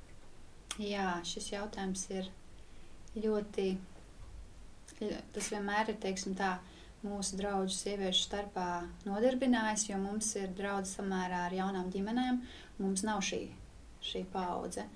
[0.80, 2.28] Jā, šis jautājums ir
[3.20, 3.74] ļoti,
[5.34, 6.54] tas vienmēr ir, teiksim tā,
[7.06, 8.68] mūsu draugu sieviešu starpā
[9.06, 12.40] nodarbinājis, jo mums ir draugi samērā ar jaunām ģimenēm.
[12.80, 13.46] Mums nav šī,
[14.04, 14.86] šī paudze.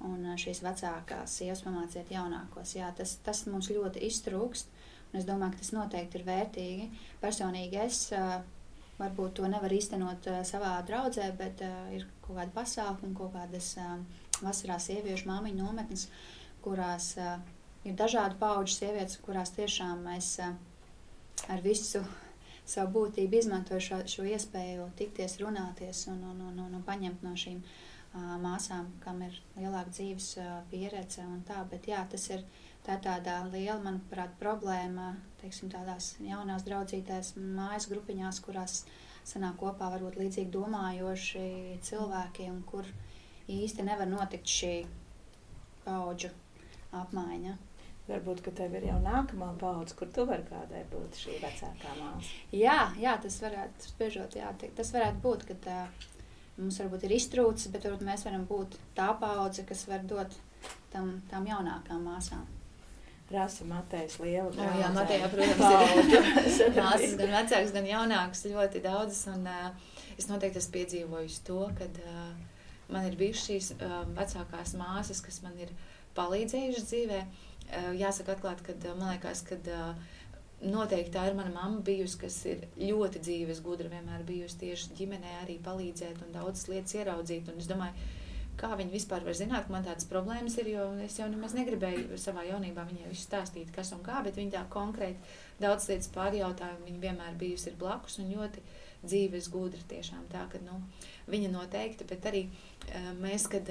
[0.00, 2.72] Un šīs vecākās sievas pamāciet jaunākos.
[2.78, 4.70] Jā, tas, tas mums ļoti iztrūkst.
[5.18, 6.88] Es domāju, ka tas noteikti ir vērtīgi.
[7.20, 8.06] Personīgi es
[9.00, 11.60] varbūt to nevaru īstenot savā draudzē, bet
[11.92, 13.74] ir kaut kāda pasākuma, kaut kādas
[14.40, 16.06] vasarā sieviešu māmiņu nometnes,
[16.64, 17.12] kurās
[17.84, 20.38] ir dažādu pauģu sievietes, kurās tiešām mēs
[21.48, 22.02] ar visu
[22.70, 27.34] savu būtību izmantoju šo, šo iespēju tikties, runāties un, un, un, un, un paņemt no
[27.38, 31.62] šīm uh, māsām, kam ir lielāka dzīves uh, pieredze un tā.
[31.70, 32.44] Bet jā, tas ir
[32.86, 38.84] tā tāda liela, manuprāt, problēma, teiksim, tādās jaunās draudzītēs mājas grupiņās, kurās
[39.26, 41.46] sanāk kopā varbūt līdzīgi domājoši
[41.86, 42.86] cilvēki un kur
[43.50, 44.74] īsti nevar notikt šī
[45.84, 46.30] paudžu
[46.96, 47.56] apmaiņa.
[48.10, 52.30] Varbūt, ka tev ir jau nākamā paudze, kur tu vari kādai būt šī vecākā māsa.
[52.56, 55.80] Jā, jā tas varētu, spriežot, jā, tas varētu būt, ka tā,
[56.58, 60.34] mums varbūt ir iztrūcis, bet varbūt mēs varam būt tā paudze, kas var dot
[60.92, 62.48] tam, tām jaunākām māsām.
[63.30, 64.50] Rasa Matejas liela.
[64.50, 70.26] O, jā, Matejā, protams, ir māsas gan vecākas, gan jaunākas ļoti daudzas, un uh, es
[70.26, 72.32] noteikti esmu piedzīvojis to, kad uh,
[72.90, 75.70] man ir bijušas šīs uh, vecākās māsas, kas man ir
[76.18, 77.20] palīdzējušas dzīvē.
[77.70, 80.14] Uh, Eh, jāsaka atklāti, ka eh, man liekas, ka eh,
[80.66, 85.36] noteikti tā ir mana mamma bijusi, kas ir ļoti dzīves, gudra, vienmēr bijusi tieši ģimenē
[85.44, 87.52] arī palīdzēt un daudzas lietas ieraudzīt.
[87.52, 87.94] Un es domāju,
[88.60, 92.18] kā viņi vispār var zināt, ka man tādas problēmas ir, jo es jau nemaz negribēju
[92.20, 96.76] savā jaunībā viņai visu stāstīt, kas un kā, bet viņi tā konkrēti daudz lietas pārjautāja,
[96.76, 98.66] un viņa vienmēr bijusi ir blakus un ļoti
[99.06, 100.82] dzīves gudra tiešām tā, ka, nu,
[101.30, 102.48] viņa noteikti, bet arī
[103.22, 103.70] mēs, kad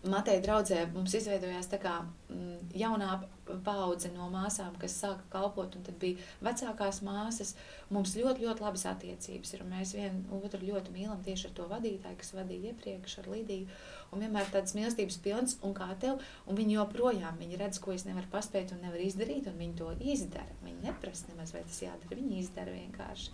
[0.00, 1.98] Mateja draudzē mums izveidojās tā kā
[2.32, 3.18] mm, jaunā
[3.66, 7.52] paudze no māsām, kas sāka kalpot, un tad bija vecākās māsas.
[7.92, 11.68] Mums ļoti, ļoti labas attiecības ir, un mēs vienu otru ļoti mīlam tieši ar to
[11.68, 13.68] vadītāju, kas vadīja iepriekš ar Lidiju,
[14.14, 18.08] un vienmēr tādas mīlestības pilns, un kā tev, un viņi joprojām, viņi redz, ko es
[18.08, 20.60] nevaru paspēt un nevaru izdarīt, un viņi to izdara.
[20.64, 23.32] Viņi neprasa nemaz, vai tas jādara, viņi izdara vienkārši.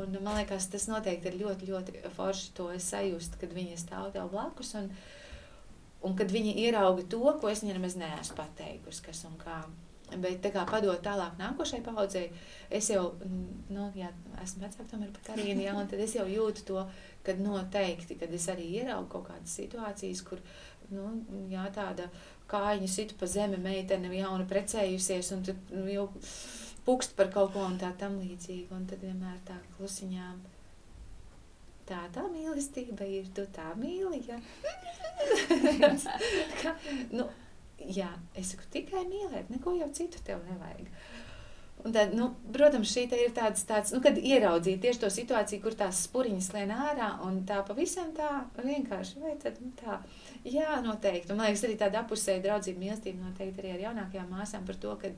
[0.00, 4.30] Un man liekas, tas noteikti ir ļoti, ļoti forši to sajust, kad viņi stāv tev
[4.30, 5.16] blakus, un, uh,
[6.06, 9.60] Un kad viņi ierauga to, ko es viņiem nemaz neesmu pateikusi, kas un kā.
[10.10, 12.24] Bet kā padot tālāk nākošai paudzei,
[12.72, 13.12] es jau,
[13.70, 14.08] nu, jā,
[14.42, 16.82] esmu vecāka tomēr par Karīnu, jā, un tad es jau jūtu to,
[17.22, 20.42] kad noteikti, kad es arī ieraugu kaut kādas situācijas, kur,
[20.90, 21.12] nu,
[21.52, 22.08] jā, tāda
[22.50, 26.08] kājiņa situ pa zemi meitene jauna precējusies, un tad nu, jau
[26.88, 30.40] pukst par kaut ko un tā tam līdzīgi, un tad vienmēr tā klusiņām
[31.90, 34.38] tā, tā mīlestība ir, tu tā mīli, ja?
[36.62, 36.74] ka,
[37.12, 37.26] nu,
[37.84, 40.88] jā, es saku, tikai mīlēt, neko jau citu tev nevajag.
[41.80, 45.76] Un tad, nu, protams, šī ir tāds, tāds nu, kad ieraudzīt tieši to situāciju, kur
[45.78, 49.96] tās spuriņas lien ārā, un tā pavisam tā vienkārši, vai tad, nu, tā,
[50.44, 51.32] jā, noteikti.
[51.32, 54.92] Un, man liekas, arī tāda apusēja draudzība mīlestība noteikti arī ar jaunākajām māsām par to,
[55.00, 55.14] ka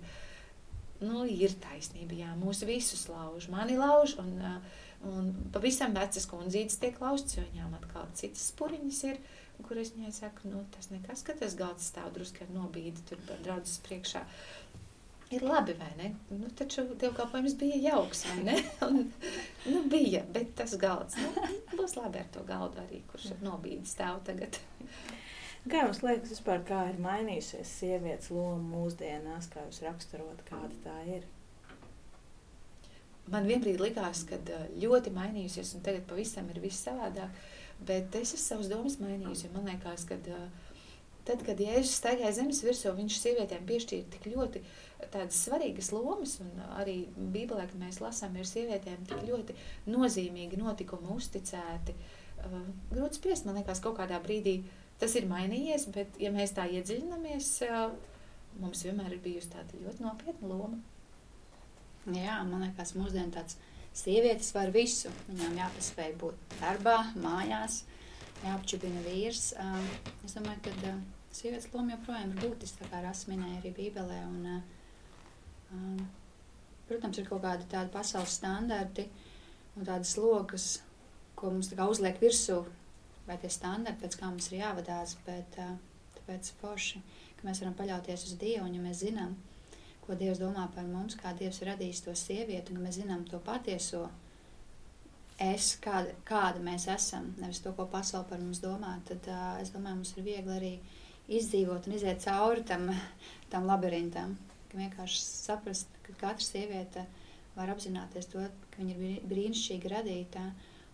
[1.02, 4.37] nu, ir taisnība, jā, mūsu visus lauž, mani lauž, un,
[5.08, 9.22] un pavisam vecas kundzītes tiek laužtas, jo viņām atkal citas spuriņas ir,
[9.62, 13.20] kur es viņai saku, nu, tas nekas, ka tas galds stāv drusku ar nobīdi tur
[13.44, 14.24] draudzes priekšā.
[15.32, 16.10] Ir labi, vai ne?
[16.36, 18.56] Nu, taču dievkalpojums bija jauks, vai ne?
[18.86, 18.98] Un,
[19.64, 23.88] nu, bija, bet tas galds, nu, būs labi ar to galdu arī, kurš ar nobīdi
[23.88, 24.60] stāv tagad.
[25.70, 30.96] Kā jums liekas, vispār, kā ir mainījusies sievietes loma mūsdienās, kā jūs raksturot, kāda tā
[31.06, 31.28] ir?
[33.30, 34.38] Man vienbrīd likās, ka
[34.82, 37.30] ļoti mainījusies, un tagad pavisam ir viss savādāk,
[37.87, 39.52] bet es esmu savas domas mainījusi.
[39.54, 44.64] Man liekas, ka tad, kad Jēzus staigāja zemes virsū, viņš sievietēm piešķīra tik ļoti
[45.12, 49.56] tādas svarīgas lomas, un arī Bībelē, kad mēs lasām, ir sievietēm tik ļoti
[49.87, 51.94] nozīmīgi notikumi uzticēti.
[52.90, 54.58] Grūti spriest, man liekas, kaut kādā brīdī
[55.02, 57.46] Tas ir mainījies, bet, ja mēs tā iedziļināmies,
[58.62, 60.78] mums vienmēr ir bijusi tāda ļoti nopietna loma.
[62.10, 63.58] Jā, man liekas, mūsdienās tāds
[63.94, 65.12] sievietes var visu.
[65.28, 67.82] Viņām jāpaspēj būt darbā, mājās,
[68.42, 69.52] jāapčubina vīrs.
[70.26, 70.96] Es domāju, ka
[71.32, 74.18] sievietes loma joprojām ir būtiska, kā Rasa minēja arī Bībelē.
[74.32, 76.02] Un,
[76.88, 79.06] protams, ir kaut kādi tādi pasaules standarti
[79.76, 80.66] un tādas logas,
[81.38, 82.58] ko mums uzliek virsū
[83.28, 85.54] vai tie standarti, pēc kā mums ir jāvadās, bet
[86.18, 87.00] tāpēc forši,
[87.38, 89.36] ka mēs varam paļauties uz Dievu, un ja mēs zinām,
[90.02, 93.24] ko Dievs domā par mums, kā Dievs ir radījis to sievieti, un ka mēs zinām
[93.28, 94.08] to patieso
[95.42, 99.72] es, kāda, kāda mēs esam, nevis to, ko pasaule par mums domā, tad uh, es
[99.74, 100.72] domāju, mums ir viegli arī
[101.32, 102.88] izdzīvot un iziet cauri tam,
[103.52, 104.36] tam labirintam.
[104.70, 107.06] Ka vienkārši saprast, ka katra sieviete
[107.56, 110.46] var apzināties to, ka viņa ir brīnišķīgi radīta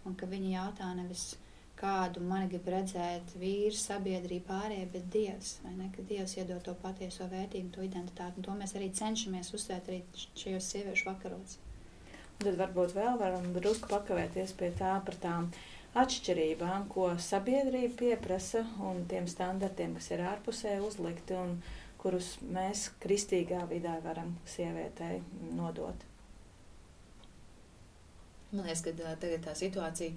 [0.06, 1.30] un ka viņa jautā nevis
[1.78, 6.74] kādu mani grib redzēt vīrs, sabiedrība, pārējie, bet Dievs, vai ne, ka Dievs iedod to
[6.82, 10.02] patieso vērtību, to identitāti, un to mēs arī cenšamies uzsvērt arī
[10.34, 11.58] šajos sieviešu vakaros.
[12.38, 15.50] Un tad varbūt vēl varam drusku pakavēties pie tā par tām
[15.98, 21.56] atšķirībām, ko sabiedrība pieprasa un tiem standartiem, kas ir ārpusē uzlikti un
[21.98, 25.18] kurus mēs kristīgā vidē varam sievietei
[25.58, 26.06] nodot.
[28.52, 30.14] Man liekas, ka tagad tā situācija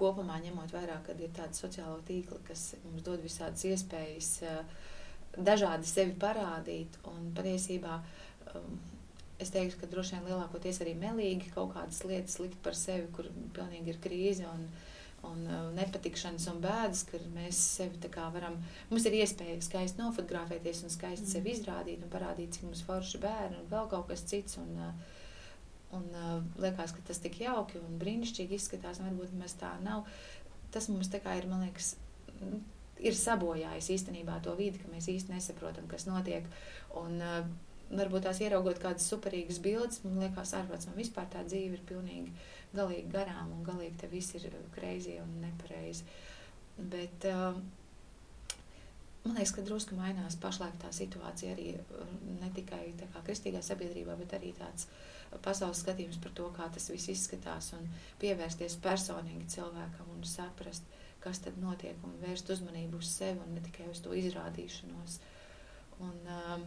[0.00, 4.62] kopumā ņemot vērā, ka ir tādi sociālo tīkli, kas mums dod visādas iespējas eh,
[5.36, 6.98] dažādi sevi parādīt.
[7.10, 7.98] Un patiesībā
[8.54, 8.78] um,
[9.40, 13.28] es teiktu, ka droši vien lielākoties arī melīgi kaut kādas lietas likt par sevi, kur
[13.56, 14.66] pilnīgi ir krīze un,
[15.30, 18.58] un uh, nepatikšanas un bēdas, kur mēs sevi varam,
[18.90, 21.32] mums ir iespēja skaisti nofotografēties un skaisti mm.
[21.36, 24.58] sevi izrādīt un parādīt, cik mums forši bērni un vēl kaut kas cits.
[24.60, 25.18] Un, uh,
[25.96, 30.04] Un uh, liekas, ka tas tik jauki un brīnišķīgi izskatās, un varbūt mēs tā nav.
[30.70, 31.96] Tas mums tā kā ir, man liekas,
[33.02, 36.46] ir sabojājis īstenībā to vidi, ka mēs īsti nesaprotam, kas notiek.
[37.00, 37.42] Un, uh,
[37.90, 42.30] varbūt tās ieraugot kādas superīgas bildes, man liekas, ārprāts man vispār tā dzīve ir pilnīgi
[42.76, 46.06] galīgi garām un galīgi te viss ir kreizi un nepareizi.
[46.78, 47.58] Bet uh,
[49.24, 51.72] man liekas, ka drusku mainās pašlaik tā situācija arī
[52.38, 56.88] ne tikai kā kristīgā sabiedrībā, bet arī tāds uh, pasaules skatījums par to, kā tas
[56.90, 57.86] viss izskatās, un
[58.22, 60.86] pievērsties personīgi cilvēkam un saprast,
[61.20, 65.18] kas tad notiek, un vērst uzmanību uz sevi un ne tikai uz to izrādīšanos.
[66.00, 66.64] Un, um,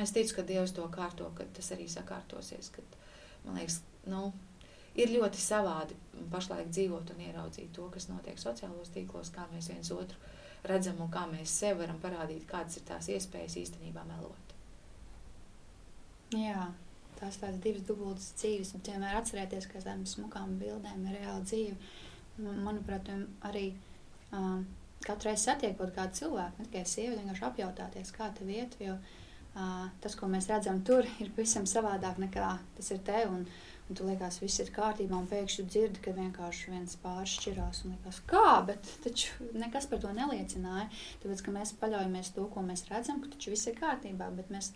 [0.00, 2.70] es ticu, ka Dievs to kārto, ka tas arī sakārtosies.
[2.74, 2.96] Kad,
[3.44, 4.28] man liekas, nu,
[4.94, 5.98] ir ļoti savādi
[6.32, 10.30] pašlaik dzīvot un ieraudzīt to, kas notiek sociālos tīklos, kā mēs viens otru
[10.68, 14.56] redzam un kā mēs sev varam parādīt, kādas ir tās iespējas īstenībā melot.
[16.38, 16.70] Jā,
[17.22, 21.78] tās tādas divas dubultas dzīves, un vienmēr atcerēties, ka tādām smukām bildēm ir reāla dzīve.
[22.42, 23.10] Manuprāt,
[23.46, 23.66] arī
[24.34, 24.64] um,
[25.06, 29.88] katru reizi satiekot kādu cilvēku, ne tikai sievieti, vienkārši apjautāties, kā tev iet, jo uh,
[30.02, 33.44] tas, ko mēs redzam tur, ir pavisam savādāk nekā tas ir te, un,
[33.88, 37.96] un tu liekas, viss ir kārtībā, un pēkšņi dzirdi, ka vienkārši viens pāris šķirās, un
[37.96, 40.88] liekas, kā, bet taču nekas par to neliecināja,
[41.24, 44.72] tāpēc, ka mēs paļaujamies to, ko mēs redzam, ka taču viss ir kārtībā, bet mēs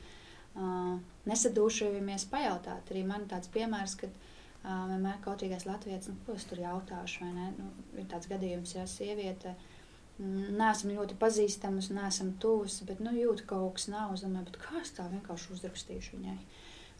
[0.57, 0.97] uh,
[1.29, 2.92] nesadūšojamies pajautāt.
[2.92, 7.33] Arī man tāds piemērs, kad uh, vienmēr kautrīgais latviečs, nu, ko es tur jautāšu, vai
[7.37, 7.49] ne?
[7.59, 9.57] Nu, ir tāds gadījums, ja sieviete.
[10.16, 14.14] Nesam ļoti pazīstamas, nesam tuvas, bet nu, jūtu, ka kaut kas nav.
[14.16, 16.38] Es domāju, kā es tā vienkārši uzrakstīšu viņai.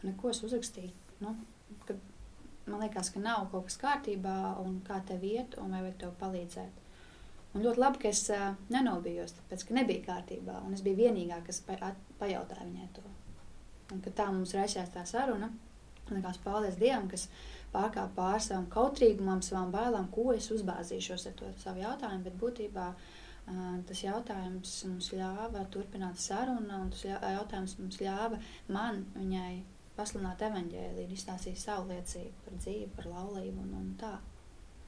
[0.05, 0.93] Neko es uzrakstīju.
[1.25, 1.33] Nu,
[1.89, 1.97] kad
[2.69, 6.13] man liekas, ka nav kaut kas kārtībā, un kā tev iet, un vai vajag tev
[6.21, 6.83] palīdzēt.
[7.55, 11.39] Un ļoti labi, ka es uh, nenobijos, tāpēc, ka nebija kārtībā, un es biju vienīgā,
[11.47, 13.16] kas pa, at, pajautāja viņai to.
[13.93, 15.49] Un tā mums raisījās tā saruna,
[16.11, 17.27] likās paldies Dievam, kas
[17.73, 22.87] pārkāpa pār savam kautrīgumam, savām bailām, ko es uzbāzīšos ar to savu jautājumu, bet būtībā
[23.87, 28.39] tas jautājums mums ļāva turpināt sarunu, un tas jautājums mums ļāva
[28.75, 29.51] man viņai
[29.97, 33.93] pasludināt evaņģēliju, izstāstīt savu liecību par dzīvi, par laulību un, un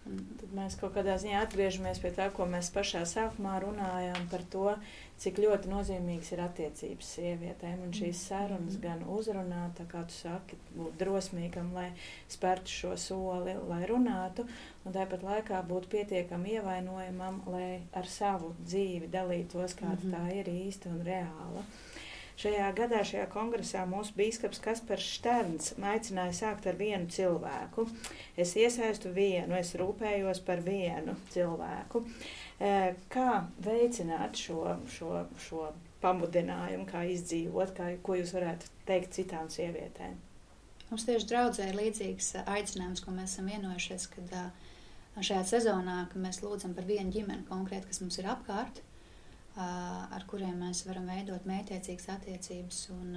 [0.05, 0.15] tā.
[0.39, 4.75] Tad mēs kaut kādā ziņā atgriežamies pie tā, ko mēs pašā sākumā runājām par to,
[5.19, 7.81] cik ļoti nozīmīgas ir attiecības sievietēm.
[7.83, 8.81] Un šīs sarunas Mhm.
[8.81, 11.91] gan uzrunāt, kā tu saki, būt drosmīgam, lai
[12.29, 14.47] spērtu šo soli, lai runātu,
[14.85, 20.11] un tāpat laikā būt pietiekami ievainojamam, lai ar savu dzīvi dalītos, kāda Mhm.
[20.13, 21.63] tā ir īsta un reāla.
[22.39, 27.83] Šajā gadā, šajā kongresā, mūsu biskups Kaspars Šterns aicināja sākt ar vienu cilvēku.
[28.39, 32.05] Es iesaistu vienu, es rūpējos par vienu cilvēku.
[32.63, 35.67] Eh, Kā veicināt šo, šo, šo
[35.99, 40.15] pamudinājumu, kā izdzīvot, kā, ko jūs varētu teikt citām sievietēm?
[40.89, 44.45] Mums tieši draudzē ir līdzīgs ā, aicinājums, ko mēs esam vienojušies, kad ā,
[45.19, 48.79] šajā sezonā, kad mēs lūdzam par vienu ģimeni konkrēti, kas mums ir apkārt,
[49.57, 53.15] ar kuriem mēs varam veidot mētiecīgas attiecības un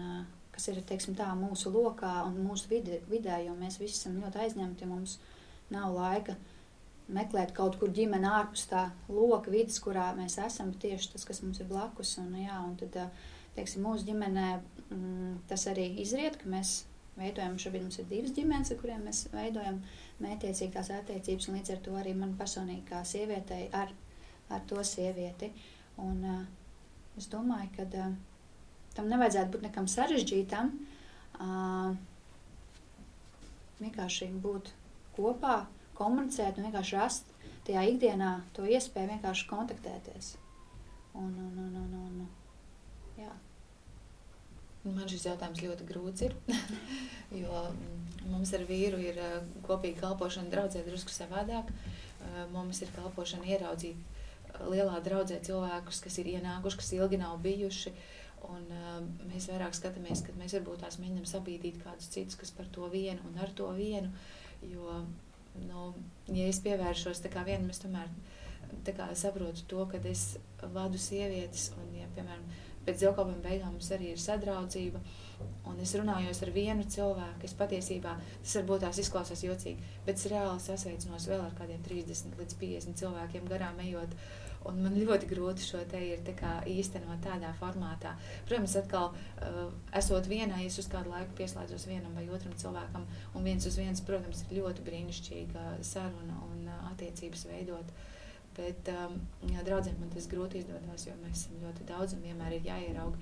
[0.52, 4.42] kas ir, teiksim tā, mūsu lokā un mūsu vide, vidē, jo mēs visi esam ļoti
[4.44, 5.18] aizņemti, mums
[5.72, 6.36] nav laika
[7.12, 11.60] meklēt kaut kur ģimeni ārpus tā loka vidas, kurā mēs esam, tieši tas, kas mums
[11.60, 12.98] ir blakus, un jā, un tad,
[13.56, 16.82] teiksim, mūsu ģimenē mm, tas arī izriet, ka mēs
[17.18, 19.82] veidojam, šobrīd mums ir divas ģimenes, ar kuriem mēs veidojam
[20.22, 23.92] mētiecīgi tās attiecības, un līdz ar to arī man personīgi kā sievietei ar,
[24.52, 25.52] ar to sievieti.
[26.00, 26.44] Un uh,
[27.20, 28.14] es domāju, ka uh,
[28.96, 30.72] tam nevajadzētu būt nekam sarežģītam,
[31.42, 31.92] uh,
[33.82, 34.72] vienkārši būt
[35.16, 35.62] kopā,
[35.98, 37.32] komunicēt un vienkārši rast
[37.66, 40.36] tajā ikdienā to iespēju vienkārši kontaktēties.
[41.14, 42.28] Un, un, un, un, un,
[43.20, 43.32] jā.
[44.82, 46.34] Man šis jautājums ļoti grūts ir,
[47.42, 49.20] jo mm, mums ar vīru ir
[49.68, 51.70] kopīga kalpošana draudzē drusku savādāk.
[52.54, 54.11] Mums ir kalpošana ieraudzīt
[54.70, 57.94] lielā draudzē cilvēkus, kas ir ienākuši, kas ilgi nav bijuši.
[58.42, 58.96] Un, uh,
[59.30, 63.22] mēs vairāk skatāmies, kad mēs varbūt tās mēģinām sabīdīt kādus citus, kas par to vienu
[63.28, 64.10] un ar to vienu.
[64.66, 65.02] Jo,
[65.68, 65.92] nu,
[66.26, 68.10] ja es pievēršos vienam, es tomēr
[68.96, 70.36] kā saprotu to, ka es
[70.74, 72.44] vadu sievietes un, ja, piemēram,
[72.86, 75.00] pēc dievkalpojuma beigām mums arī ir sadraudzība.
[75.70, 77.46] Un es runāju ar vienu cilvēku.
[77.46, 82.38] Es patiesībā tas varbūt tās izklausās jocīgi, bet es reāli sasveicinos vēl ar kādiem 30
[82.40, 84.16] līdz 50 cilvēkiem garām ejot.
[84.70, 88.14] Un man ļoti grūti šo te ir tā īstenot tādā formātā.
[88.46, 93.46] Protams, atkal uh, esot vienā, es uz kādu laiku pieslēdzos vienam vai otram cilvēkam, un
[93.48, 97.94] viens uz viens, protams, ir ļoti brīnišķīga saruna un uh, attiecības veidot.
[98.56, 99.16] Bet um,
[99.48, 103.16] jā, draudzēm man tas grūti izdodas, jo mēs esam ļoti daudz un vienmēr ir jāierauga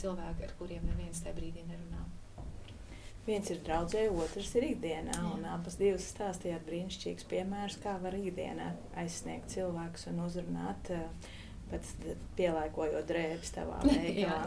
[0.00, 2.04] cilvēki, ar kuriem neviens tajā brīdī nerunā.
[3.24, 5.14] Viens ir draudzē, otrs ir ikdienā.
[5.48, 11.30] Abas divas stāstījāt brīnišķīgs piemērs, kā var ikdienā aizsniegt cilvēkus un uzrunāt, eh,
[11.70, 11.92] pēc
[12.36, 14.42] pielāgojot drēbes tavā veidā.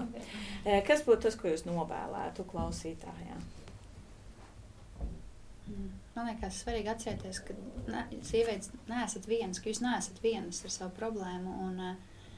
[0.62, 3.42] Eh, Kas būtu tas, ko jūs novēlētu klausītājām?
[5.68, 5.90] Mm.
[6.14, 7.58] Man liekas, svarīgi atcerēties, ka
[7.90, 11.60] ne, sievietes neesat vienas, ka jūs neesat vienas ar savu problēmu.
[11.66, 12.32] Un, eh,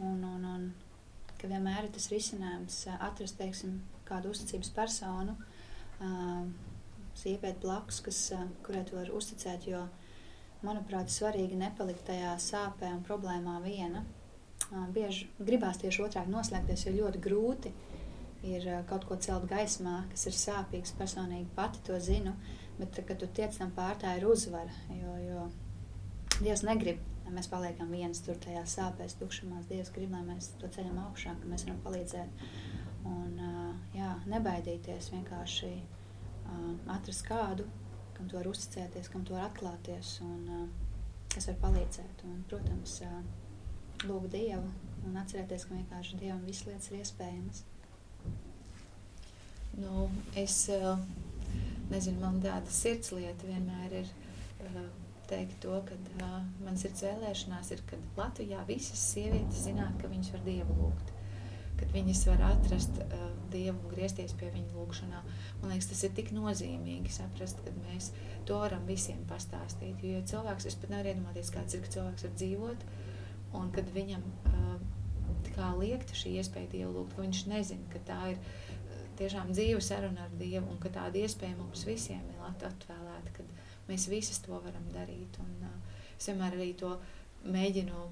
[0.00, 0.68] un, un, un
[1.36, 5.48] ka vienmēr ir tas risinājums atrast teiksim, kādu uzticības personu, uh,
[7.18, 8.20] sievieti blakus, kas,
[8.66, 9.68] kurai tu vari uzticēt.
[9.70, 9.86] Jo,
[10.66, 14.04] manuprāt, svarīgi nepalikt tajā sāpē un problēmā viena.
[14.94, 17.72] Bieži gribās tieši otrādi noslēgties, jo ļoti grūti
[18.48, 20.94] ir kaut ko celt gaismā, kas ir sāpīgs.
[20.98, 22.34] Personīgi pati to zinu.
[22.78, 24.72] Bet, kad tu tiec tam pār, tā ir uzvara.
[24.96, 25.42] Jo, jo
[26.42, 29.60] Dievs negrib, lai mēs paliekam viens tur tajā sāpēs, tukšumā.
[29.68, 32.46] Dievs grib, lai mēs to ceļam augšā, ka mēs varam palīdzēt.
[33.06, 33.31] Un,
[34.32, 37.66] nebaidīties, vienkārši uh, atrast kādu,
[38.16, 40.64] kam tu vari uzticēties, kam tu vari atklāties un uh,
[41.32, 42.24] kas var palīdzēt.
[42.28, 43.20] Un, protams, uh,
[44.08, 44.64] lūgt Dievu
[45.06, 47.62] un atcerēties, ka vienkārši Dievam visas lietas ir iespējamas.
[49.80, 50.98] Nu, es uh,
[51.90, 54.10] nezinu, man tāda sirdslieta vienmēr ir
[54.68, 54.84] uh,
[55.30, 60.32] teikt to, ka uh, man sirds vēlēšanās ir, ka Latvijā visas sievietes zinātu, ka viņas
[60.36, 61.11] var Dievu lūgt.
[61.82, 63.22] Kad viņas var atrast uh,
[63.52, 65.20] Dievu un griezties pie viņa lūgšanā.
[65.60, 68.12] Man liekas, tas ir tik nozīmīgi saprast, ka mēs
[68.48, 69.98] to varam visiem pastāstīt.
[70.06, 72.86] Jo ja cilvēks, es pat nevaru iedomāties, kāds ir, cilvēks var dzīvot,
[73.58, 74.76] un kad viņam uh,
[75.52, 80.28] kā liekta šī iespēja Dievu lūgt, viņš nezina, ka tā ir uh, tiešām dzīva saruna
[80.28, 84.54] ar Dievu, un ka tāda iespēja mums visiem ir at- atvēlēta, kad mēs visas to
[84.54, 85.40] varam darīt.
[85.42, 86.94] Un, uh, es vienmēr arī to
[87.42, 88.06] mēģinu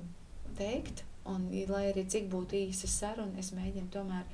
[0.59, 4.25] teikt, un lai arī cik būtu īsa saruna, es mēģinu tomēr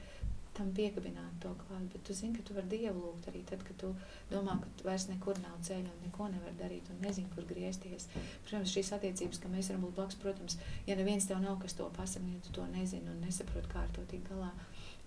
[0.57, 1.85] tam piekabināt to klāt.
[1.93, 3.91] Bet tu zini, ka tu vari Dievu lūgt arī tad, kad tu
[4.31, 8.09] domā, ka tu vairs nekur nav ceļa un neko nevar darīt un nezini, kur griezties.
[8.47, 10.59] Protams, šīs attiecības, ka mēs varam būt blakus, protams,
[10.89, 14.07] ja neviens tev nav, kas to pasaka, tu to nezini un nesaproti, kā ar to
[14.13, 14.53] tikt galā.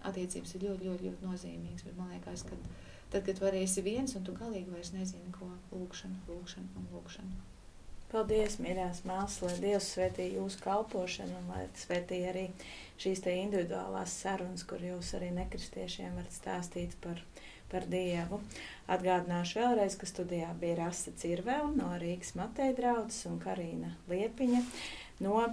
[0.07, 1.84] attiecības ir ļoti, ļoti, ļoti nozīmīgas.
[1.84, 2.55] Bet man liekas, ka
[3.11, 7.59] tad, kad esi viens un tu galīgi vairs nezini, ko lūkšana, lūkšana un lūkšana.
[8.10, 12.47] Paldies, mīļās māsas, lai Dievs svētī jūsu kalpošanu un lai svētī arī
[12.97, 17.22] šīs te individuālās sarunas, kur jūs arī nekristiešiem varat stāstīt par,
[17.70, 18.41] par Dievu.
[18.89, 24.66] Atgādināšu vēlreiz, ka studijā bija Rasa Cirvēl no Rīgas Matei draudzes un Karīna Liepiņa
[25.22, 25.45] no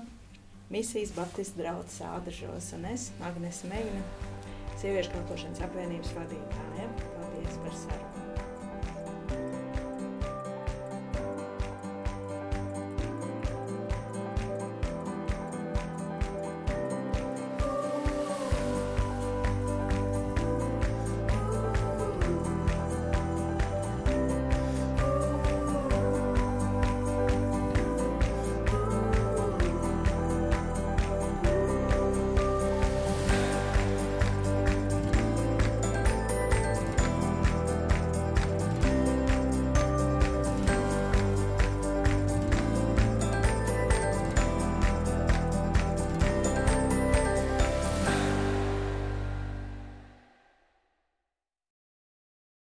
[0.72, 4.00] Misijas Baptistu draudzes Ādažos un es, Agnes Meina,
[4.80, 6.92] sieviešu kalpošanas apvienības vadītāja.
[7.04, 8.15] Paldies par sarunu!